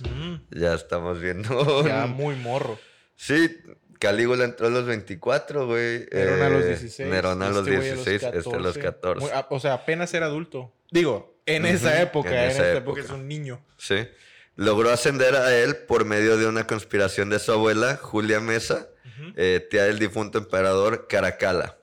[0.51, 1.87] Ya estamos viendo.
[1.87, 2.79] ya muy morro.
[3.17, 3.57] Sí,
[4.03, 6.07] Calígula entró a los 24, güey.
[6.11, 7.09] Nerón a los Eh, 16.
[7.09, 9.21] Nerón a los este güey 16, este a los 14.
[9.21, 10.73] Muy- ah, o sea, apenas era adulto.
[10.91, 12.79] Digo, en esa época, en en, esa época.
[12.79, 13.01] época.
[13.03, 13.65] es un niño.
[13.79, 14.09] Sí.
[14.57, 18.89] Logró ascender a él por medio de una conspiración de su abuela, Julia Mesa,
[19.37, 21.79] eh, tía del difunto emperador Caracalla.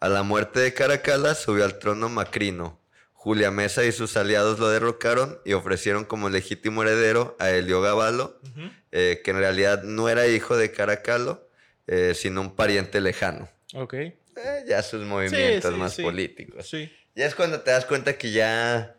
[0.00, 2.78] A la muerte de Caracalla subió al trono Macrino.
[3.12, 8.70] Julia Mesa y sus aliados lo derrocaron y ofrecieron como legítimo heredero a Heliogábalo, Ujú.
[8.92, 11.47] eh, que en realidad no era hijo de Caracalo,
[11.88, 13.48] eh, sino un pariente lejano.
[13.74, 13.94] Ok.
[13.94, 14.14] Eh,
[14.68, 16.02] ya sus movimientos sí, más sí.
[16.02, 16.68] políticos.
[16.68, 16.92] Sí.
[17.16, 18.94] Ya es cuando te das cuenta que ya...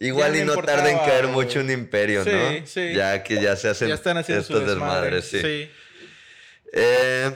[0.00, 2.66] Igual Ya y no tarda en caer mucho un imperio, Sí, ¿no?
[2.66, 2.94] sí.
[2.94, 5.16] Ya que ya se hacen Ya están haciendo estos desmadre.
[5.16, 5.40] desmadres, sí.
[5.40, 5.70] sí.
[6.72, 7.34] Eh,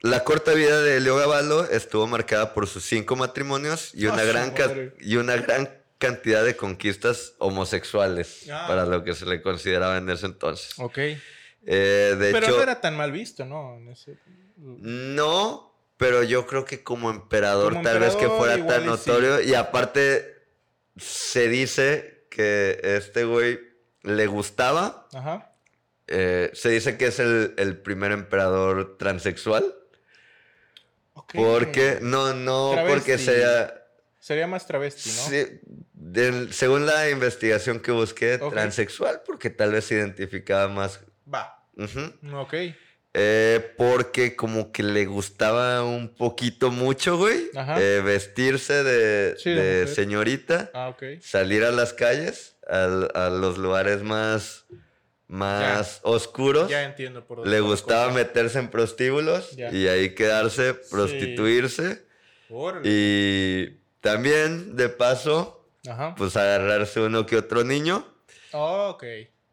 [0.00, 4.52] la corta vida de Heliogábalo estuvo marcada por sus cinco matrimonios y Ah, una, gran
[5.00, 8.64] y una gran cantidad de conquistas homosexuales Ah.
[8.66, 10.72] para lo que se le consideraba en ese entonces.
[10.78, 10.98] Ok.
[11.66, 13.76] Eh, de Pero hecho, no era tan mal visto, ¿no?
[13.76, 14.16] En ese-
[14.56, 18.86] no, pero yo creo que como emperador Como tal vez que fuera tan y sí.
[18.88, 19.40] notorio.
[19.42, 20.34] Y aparte,
[20.96, 23.58] se dice que este güey
[24.02, 25.08] le gustaba.
[25.12, 25.52] Ajá.
[26.08, 29.74] eh, se dice que es el, el primer emperador transexual.
[31.14, 31.32] Ok.
[31.34, 32.94] Porque, no, no Travesti.
[32.98, 33.82] porque sea.
[34.20, 35.22] Sería más travesti, ¿no?
[35.28, 35.60] Sí,
[35.92, 41.00] del- según la investigación que busqué, transexual, porque tal vez se identificaba más.
[41.32, 41.55] Va.
[41.76, 42.36] Ujú.
[42.38, 42.54] Ok.
[43.18, 47.80] Eh, porque como que le gustaba un poquito mucho, güey, Ajá.
[47.80, 51.20] eh, vestirse de, Sí, señorita, Ah, ok.
[51.22, 54.66] salir a las calles, al- a, los lugares más,
[55.28, 56.68] más oscuros.
[56.68, 59.70] Ya entiendo por dónde Le gustaba meterse en prostíbulos Ya.
[59.72, 62.04] y ahí quedarse, prostituirse.
[62.84, 66.14] Y también, de paso, Ajá.
[66.16, 68.06] pues agarrarse uno que otro niño.
[68.52, 69.04] Oh, ok.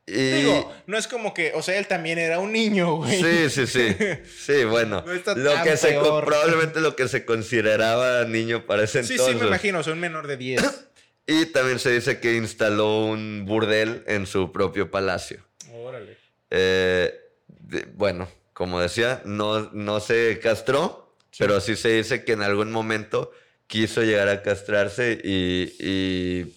[0.05, 0.31] Y...
[0.41, 3.21] Digo, no es como que, o sea, él también era un niño, güey.
[3.21, 3.95] Sí, sí, sí.
[4.45, 5.01] Sí, bueno.
[5.05, 6.25] No está lo tan que se peor.
[6.25, 9.35] probablemente lo que se consideraba niño para ese Sí, entonces.
[9.35, 10.61] sí, me imagino, o sea, un menor de 10.
[11.25, 15.39] Y también se dice que instaló un burdel en su propio palacio.
[15.73, 16.17] Órale.
[16.49, 17.13] Eh,
[17.47, 22.73] de- bueno, como decía, no, no se castró, pero sí se dice que en algún
[22.73, 23.31] momento
[23.67, 26.53] quiso llegar a castrarse y, y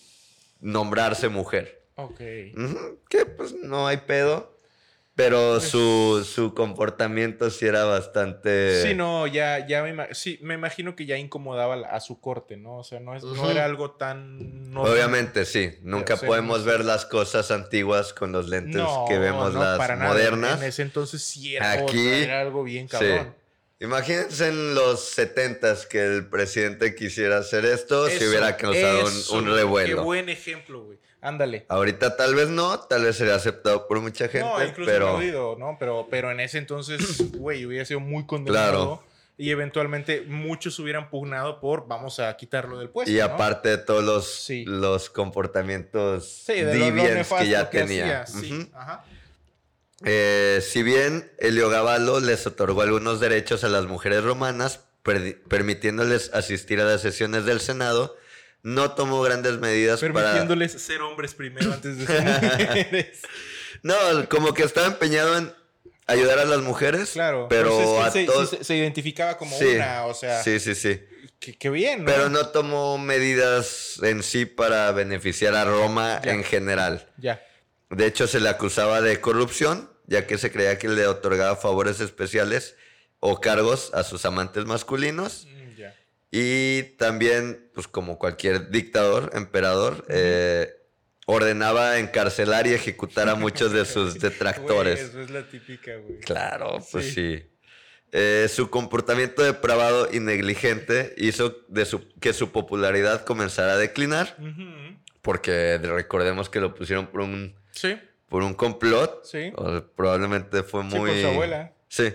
[0.61, 1.76] nombrarse mujer.
[1.97, 2.19] Ok.
[3.09, 4.55] Que pues no hay pedo.
[5.15, 8.83] Pero Pues su, su comportamiento sí era bastante.
[8.83, 12.77] Sí, no, ya, ya me, sí, me imagino que ya incomodaba a su corte, ¿no?
[12.77, 13.49] O sea, no, es, no Ujú.
[13.49, 14.77] era algo tan...
[14.77, 15.71] Obviamente sí.
[15.81, 19.55] Nunca o sea, podemos no- ver las cosas antiguas con los lentes No, que vemos
[19.55, 20.11] no, las para nada.
[20.13, 20.61] modernas.
[20.61, 22.93] En ese entonces sí era, Aquí, otra, era algo bien Sí.
[22.99, 23.35] cabrón.
[23.81, 29.35] Imagínense en los 70s que el presidente quisiera hacer esto si Eso, hubiera causado eso,
[29.35, 29.97] un, un revuelo.
[29.97, 30.99] Qué buen ejemplo, güey.
[31.27, 31.67] Ándale.
[31.69, 35.57] Ahorita tal vez no, tal vez sería aceptado por mucha gente, no, incluso pero aplaudido,
[35.59, 35.77] ¿no?
[35.79, 37.01] Pero, pero en ese entonces,
[37.37, 38.71] güey, hubiera sido muy condenado.
[38.71, 39.03] Claro.
[39.39, 43.11] Y eventualmente muchos hubieran pugnado por vamos a quitarlo del puesto.
[43.13, 43.25] y ¿no?
[43.25, 44.65] aparte de todos los, Sí.
[44.67, 48.23] los comportamientos Sí, deviants que ya tenía.
[48.23, 48.69] hacía, sí, Ujú.
[48.77, 49.05] ajá.
[50.05, 54.81] Eh, si bien Heliogábalo les otorgó algunos derechos a las mujeres romanas,
[55.49, 58.17] permitiéndoles asistir a las sesiones del Senado,
[58.67, 60.13] no tomó grandes medidas para...
[60.13, 63.21] Permitiéndoles ser hombres primero antes de ser mujeres.
[63.83, 63.95] No,
[64.29, 65.53] como que estaba empeñado en
[66.09, 67.47] ayudar a las mujeres, Claro.
[67.49, 68.51] pero es que a se, todos...
[68.51, 71.01] se- se identificaba como Sí, una, o sea, sí, sí, sí.
[71.39, 72.07] qué, bien, ¿no?
[72.07, 76.33] Pero no tomó medidas en sí para beneficiar a Roma Ya.
[76.33, 77.09] en general.
[77.19, 77.41] Ya.
[77.91, 82.01] De hecho, se le acusaba de corrupción, ya que se creía que le otorgaba favores
[82.01, 82.75] especiales
[83.21, 85.47] o cargos a sus amantes masculinos.
[85.49, 85.56] Mm.
[86.31, 90.73] Y también, pues como cualquier dictador, emperador, eh,
[91.27, 95.01] ordenaba encarcelar y ejecutar a muchos de sus detractores.
[95.01, 96.21] eso es la típica, güey.
[96.21, 97.13] Claro, pues Sí.
[97.39, 97.51] sí.
[98.13, 104.37] Eh, su comportamiento depravado y negligente hizo de su, que su popularidad comenzara a declinar,
[105.23, 107.99] porque recordemos que lo pusieron por un, Sí,
[108.29, 109.25] por un complot.
[109.25, 109.53] sí.
[109.57, 111.11] o probablemente fue Sí, muy...
[111.11, 111.73] por su abuela.
[111.89, 112.15] Sí.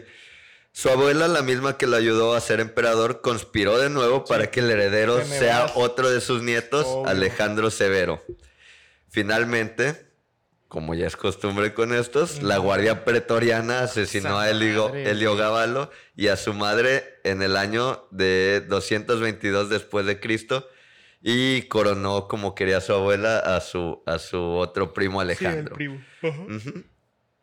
[0.73, 4.61] Su abuela, la misma que lo ayudó a ser emperador, conspiró de nuevo para que
[4.61, 5.71] el heredero Que sea vas.
[5.75, 6.87] otro de sus nietos.
[7.05, 8.23] Alejandro Severo.
[9.09, 10.07] Finalmente,
[10.69, 16.29] como ya es costumbre con estos, la Guardia Pretoriana asesinó a Elio, madre, Heliogábalo y
[16.29, 20.65] a su madre en el año de 222 después de Cristo
[21.21, 25.75] y coronó como quería su abuela a su, a su otro primo Alejandro.
[25.77, 26.85] Sí, el primo.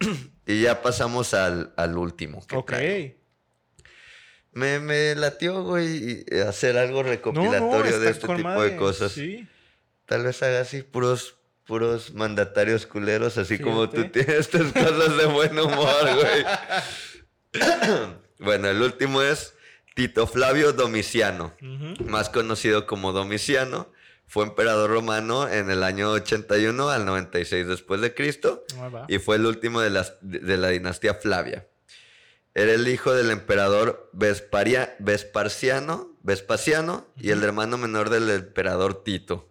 [0.47, 2.47] Y ya pasamos al, al último.
[2.47, 2.67] Que Ok.
[2.71, 3.15] traigo.
[4.53, 8.71] Me, me latió, güey, y hacer algo recopilatorio no, de este tipo madre.
[8.71, 9.13] de cosas.
[9.13, 9.47] Sí.
[10.07, 11.37] Tal vez haga así puros,
[11.67, 16.45] puros mandatarios culeros, así como tú tienes tus cosas de buen humor, güey.
[18.39, 19.55] bueno, el último es
[19.95, 21.53] Tito Flavio Domiciano,
[22.07, 23.93] más conocido como Domiciano.
[24.29, 29.37] Fue emperador romano en el año 81 al 96 después de Cristo Ah, y fue
[29.37, 31.66] el último de, las- de- la dinastía Flavia.
[32.55, 39.49] Era el hijo del emperador Vesparia- Vesparciano, Vespasiano y el hermano menor del emperador Tito.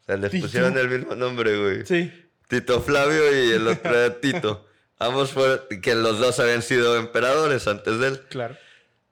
[0.00, 0.46] O sea, les Tito.
[0.46, 1.84] pusieron el mismo nombre, güey.
[1.86, 2.10] Sí.
[2.48, 4.66] Tito Flavio y el otro era Tito.
[4.98, 8.20] Ambos fueron, que los dos habían sido emperadores antes de él.
[8.30, 8.56] Claro.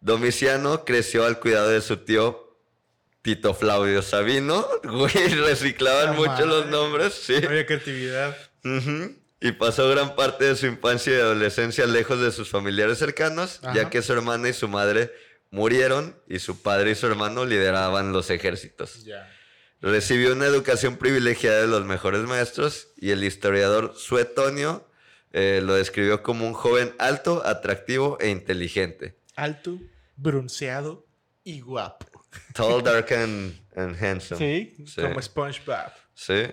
[0.01, 2.42] Domiciano creció al cuidado de su tío
[3.23, 4.67] Tito Flavio Sabino.
[4.85, 7.37] Güey, reciclaban La mucho los nombres, sí.
[7.37, 8.37] Había creatividad.
[9.41, 13.75] Y pasó gran parte de su infancia y adolescencia lejos de sus familiares cercanos, Ajá.
[13.75, 15.13] ya que su hermana y su madre
[15.51, 19.05] murieron y su padre y su hermano lideraban los ejércitos.
[19.81, 24.87] Recibió una educación privilegiada de los mejores maestros y el historiador Suetonio
[25.33, 29.17] eh, lo describió como un joven alto, atractivo e inteligente.
[29.35, 29.79] Alto,
[30.17, 31.05] bronceado
[31.43, 32.07] y guapo.
[32.55, 34.39] Tall, dark and, and handsome.
[34.39, 35.01] Sí, Sí.
[35.03, 35.93] como SpongeBob.
[36.15, 36.47] Sí.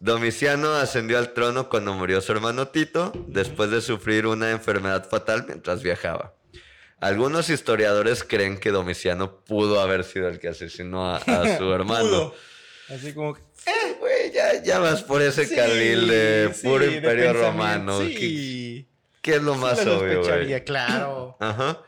[0.00, 5.44] Domiciano ascendió al trono cuando murió su hermano Tito, después de sufrir una enfermedad fatal
[5.46, 6.34] mientras viajaba.
[7.00, 12.08] Algunos historiadores creen que Domiciano pudo haber sido el que asesinó a, a su hermano.
[12.08, 12.34] Pudo.
[12.90, 13.40] Así como que.
[13.66, 17.98] Eh, güey, ya, ya vas por ese Sí, carril de puro imperio romano.
[18.00, 18.88] ¿Qué, Sí.
[19.20, 20.14] qué es lo más lo obvio, güey?
[20.16, 21.36] sospecharía, claro.
[21.40, 21.82] Ajá.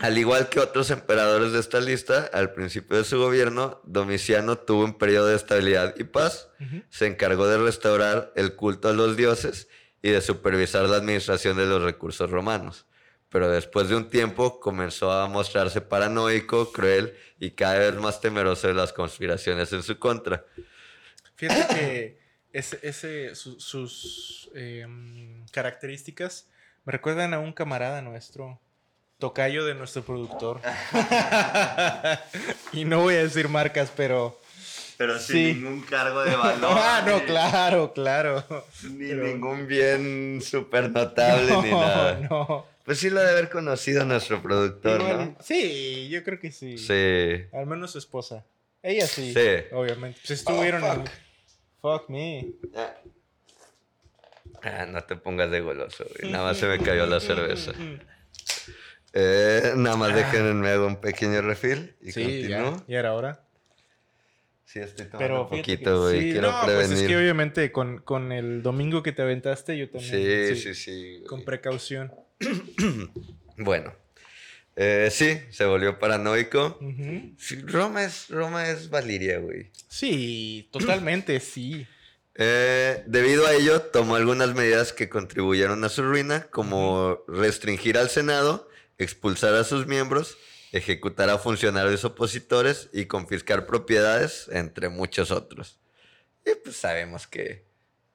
[0.00, 4.84] Al igual que otros emperadores de esta lista, al principio de su gobierno, Domiciano tuvo
[4.84, 6.48] un periodo de estabilidad y paz.
[6.88, 9.68] Se encargó de restaurar el culto a los dioses
[10.02, 12.86] y de supervisar la administración de los recursos romanos.
[13.28, 18.68] Pero después de un tiempo comenzó a mostrarse paranoico, cruel y cada vez más temeroso
[18.68, 20.44] de las conspiraciones en su contra.
[21.36, 22.18] Fíjate que
[22.52, 26.48] ese, ese, su- sus em, características
[26.84, 28.60] me recuerdan a un camarada nuestro,
[29.20, 30.60] tocayo de nuestro productor.
[32.72, 34.40] y no voy a decir marcas, pero.
[34.96, 35.54] Pero sin Sí.
[35.54, 36.70] ningún cargo de valor.
[36.74, 38.44] ah, no, claro, claro.
[38.90, 42.20] Ni Pero- ningún bien súper notable ni nada.
[42.28, 42.66] no.
[42.84, 45.36] Pues sí lo de haber conocido nuestro productor, ¿no?
[45.40, 46.76] Sí, yo creo que sí.
[46.76, 47.44] Sí.
[47.52, 48.44] Al menos su esposa.
[48.82, 49.32] Ella sí.
[49.32, 49.48] Sí.
[49.72, 50.18] Obviamente.
[50.26, 51.04] Pues estuvieron Oh, en.
[51.80, 52.48] Fuck me.
[54.62, 56.32] Ah, no te pongas de goloso, güey.
[56.32, 57.72] Nada más se me cayó la cerveza.
[59.12, 62.62] Eh, nada más déjenme hago un pequeño refill y Sí, ya.
[62.62, 62.84] continúo.
[62.86, 63.44] Y era hora.
[64.64, 66.20] Sí, estoy tomando un poquito, güey.
[66.20, 66.88] sí, Quiero no, prevenir.
[66.90, 70.54] Pues es que obviamente con, con el domingo que te aventaste, yo también.
[70.54, 71.24] sí, sí, sí.
[71.26, 72.12] Con precaución.
[73.62, 73.92] Bueno.
[74.76, 76.78] Eh, sí, se volvió paranoico.
[77.36, 79.70] Sí, Roma es, Roma es Valiria, güey.
[79.88, 81.86] Sí, totalmente, sí.
[82.36, 88.08] Eh, debido a ello, tomó algunas medidas que contribuyeron a su ruina, como restringir al
[88.08, 88.69] Senado,
[89.04, 90.36] expulsar a sus miembros,
[90.72, 95.78] ejecutar a funcionarios opositores y confiscar propiedades, entre muchos otros.
[96.46, 97.64] Y pues sabemos que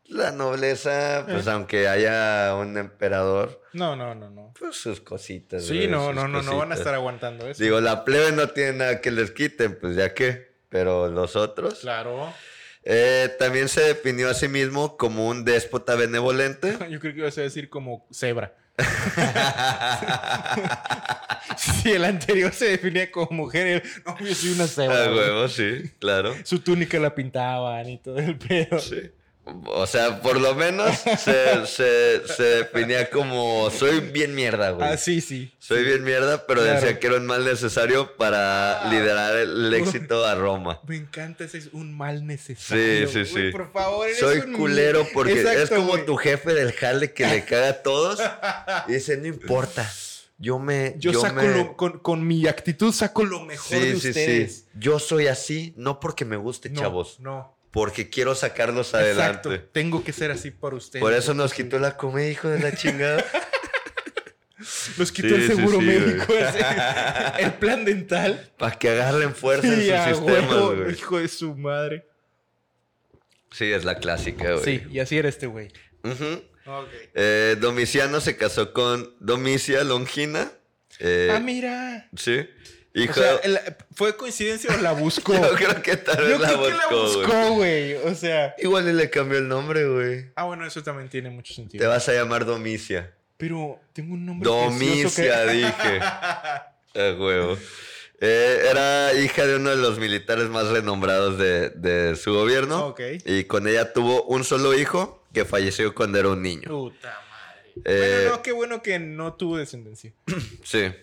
[0.06, 1.52] la nobleza, pues Eh.
[1.52, 4.54] aunque haya un emperador, No, no, no, no.
[4.60, 5.66] pues sus cositas.
[5.66, 6.80] Sí, güey, no, sus no, no, no van a cositas.
[6.80, 7.62] estar aguantando eso.
[7.64, 11.80] Digo, la plebe no tiene nada que les quiten, pues ya que, pero los otros...
[11.80, 12.32] Claro.
[12.88, 16.78] Eh, también se definió a sí mismo como un déspota benevolente.
[16.92, 18.56] Yo creo que ibas a decir como cebra.
[21.58, 25.04] Si el anterior se definía como mujer, él, no, yo soy una cebra.
[25.04, 25.20] A güey".
[25.20, 26.36] huevo, sí, claro.
[26.44, 28.80] Su túnica la pintaban y todo el pedo.
[28.80, 29.12] Sí.
[29.68, 34.88] O sea, por lo menos se, se- se definía como soy bien mierda, güey.
[34.88, 35.54] Ah, sí, sí.
[35.60, 36.80] Soy bien mierda, pero Claro.
[36.82, 40.82] decía que era un mal necesario para liderar el éxito a Roma.
[40.88, 43.08] Me encanta, ese es un mal necesario.
[43.08, 43.52] Sí, sí, sí.
[43.52, 46.06] Por favor, eres Soy un- culero porque es como güey.
[46.06, 48.20] tu jefe del jale que le caga a todos
[48.88, 49.88] y dice, no importa,
[50.40, 50.96] yo me...
[50.98, 54.56] Yo, saco me- lo, con, con mi actitud saco lo mejor de Sí, sí, ustedes.
[54.56, 54.66] sí.
[54.74, 57.55] Yo soy así, no porque me guste, No, chavos, No.
[57.76, 59.50] Porque quiero sacarlos Exacto.
[59.50, 59.70] adelante.
[59.74, 61.02] Tengo que ser así por ustedes.
[61.02, 63.24] Por eso nos quitó la comedia, hijo de la chingada.
[64.98, 66.34] Nos quitó Sí, el seguro sí, médico,
[67.40, 68.50] el plan dental.
[68.58, 70.94] Para que agarren fuerza en sus sistemas, güey.
[70.94, 72.08] hijo de su madre.
[73.52, 74.64] Sí, es la clásica, güey.
[74.64, 75.68] Sí, y así era este güey.
[77.14, 80.50] Eh, Domiciano se casó con Domicia Longina.
[81.00, 82.10] Eh, ah, mira.
[82.16, 82.48] Sí.
[83.10, 83.40] O sea,
[83.94, 85.34] ¿fue coincidencia o la buscó?
[85.36, 87.94] Yo creo que tal vez Yo la creo que la buscó, güey.
[87.96, 88.10] buscó.
[88.10, 88.56] O sea.
[88.58, 90.32] Igual y le cambió el nombre, güey.
[90.36, 91.90] Ah, bueno, eso también tiene mucho Te sentido.
[91.90, 93.14] vas a llamar Domicia.
[93.38, 96.00] Pero tengo un nombre Domicia, que- dije.
[96.02, 96.74] A
[97.20, 97.58] huevo.
[98.22, 102.88] Eh, era hija de uno de los militares más renombrados de, de su gobierno.
[102.88, 103.02] Ok.
[103.26, 106.70] Y con ella tuvo un solo hijo que falleció cuando era un niño.
[106.70, 107.72] Puta madre.
[107.84, 110.14] Eh, Bueno, no, qué bueno que no tuvo descendencia.
[110.64, 110.94] Sí.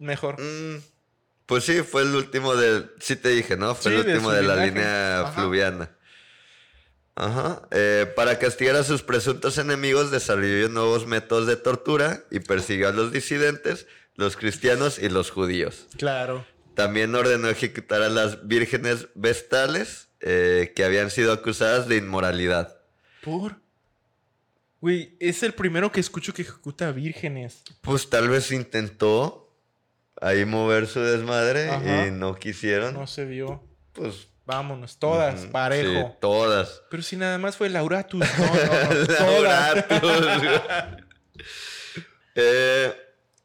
[0.00, 0.40] Mejor.
[0.42, 0.82] Mm,
[1.46, 2.90] pues sí, fue el último del.
[3.00, 3.74] Sí te dije, ¿no?
[3.74, 5.32] Fue Sí, el último de, la línea Ajá.
[5.32, 5.90] fluviana.
[7.14, 7.62] Ajá.
[7.70, 12.92] Eh, para castigar a sus presuntos enemigos, desarrolló nuevos métodos de tortura y persiguió a
[12.92, 13.86] los disidentes,
[14.16, 15.86] los cristianos y los judíos.
[15.96, 16.44] Claro.
[16.74, 22.76] También ordenó ejecutar a las vírgenes vestales eh, que habían sido acusadas de inmoralidad.
[23.22, 23.56] ¿Por?
[24.82, 27.62] Güey, es el primero que escucho que ejecuta vírgenes.
[27.80, 29.45] Pues tal vez intentó
[30.20, 32.06] ahí mover su desmadre Ajá.
[32.06, 32.94] y no quisieron.
[32.94, 33.62] No se vio.
[33.92, 35.90] Pues Vámonos, todas, parejo.
[36.08, 36.82] Sí, todas.
[36.88, 38.20] Pero si nada más fue Lauratus.
[38.38, 39.42] No, no.
[39.42, 40.62] Lauratus.
[42.36, 42.94] Eh,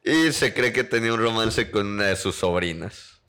[0.04, 3.22] y se cree que tenía un romance con una de sus sobrinas.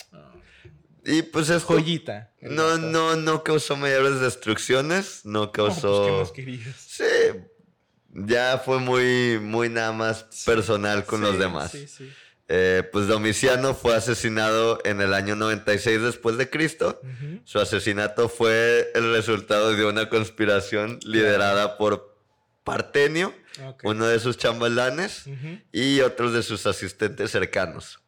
[1.05, 2.32] Y pues esto Joyita.
[2.43, 6.07] no, no, no causó mayores destrucciones, no No, pues, causó...
[6.07, 6.76] ¿qué más querías?
[6.76, 7.05] Sí,
[8.11, 11.72] ya fue muy, muy nada más personal con los demás.
[11.72, 12.12] Sí, sí.
[12.49, 17.01] Eh, pues Domiciano fue asesinado en el año 96 después de Cristo.
[17.45, 22.14] Su asesinato fue el resultado de una conspiración liderada por
[22.64, 23.32] Partenio,
[23.84, 25.59] uno de sus chambelanes Ujú.
[25.72, 28.01] y otros de sus asistentes cercanos.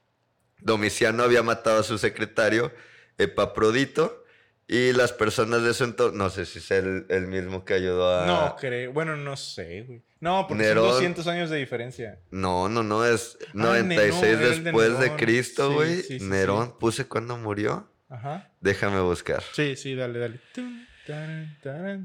[0.60, 2.72] Domiciano había matado a su secretario,
[3.18, 4.24] Epaprodito,
[4.66, 8.18] y las personas de su entorno, no sé si es el, el mismo que ayudó
[8.18, 8.26] a...
[8.26, 8.92] No creo.
[8.92, 10.02] Bueno, no sé, güey.
[10.24, 10.84] No, porque Nerón.
[10.84, 12.18] son 200 años de diferencia.
[12.30, 15.16] No, no, no, es Ah, 96 Nerón, era el de después de.
[15.16, 15.96] Cristo, güey.
[15.96, 16.24] sí, sí, sí.
[16.24, 17.88] Nerón, puse cuando murió.
[18.08, 18.50] Ajá.
[18.60, 19.42] Déjame buscar.
[19.52, 20.40] Sí, sí, dale, dale.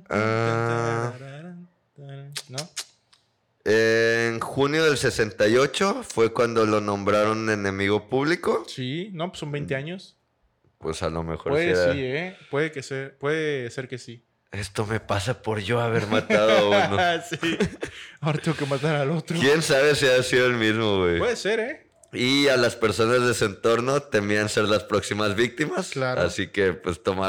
[0.10, 1.14] Ah.
[2.50, 2.58] ¿No?
[3.66, 8.66] En junio del 68 fue cuando lo nombraron enemigo público.
[8.68, 10.18] Sí, no, pues son 20 años.
[10.78, 12.38] Pues a lo mejor Puede sí era- sí, ¿eh?
[12.50, 14.26] Puede, que ser, puede ser que sí.
[14.52, 16.98] Esto me pasa por yo haber matado a uno.
[17.30, 17.58] sí.
[18.20, 19.40] Ahora tengo que matar al otro.
[19.40, 21.20] ¿Quién sabe si ha sido el mismo, güey?
[21.20, 21.90] Puede ser, ¿eh?
[22.12, 25.92] Y a las personas de su entorno temían ser las próximas víctimas.
[25.92, 26.22] Claro.
[26.22, 27.28] Así que pues tomaron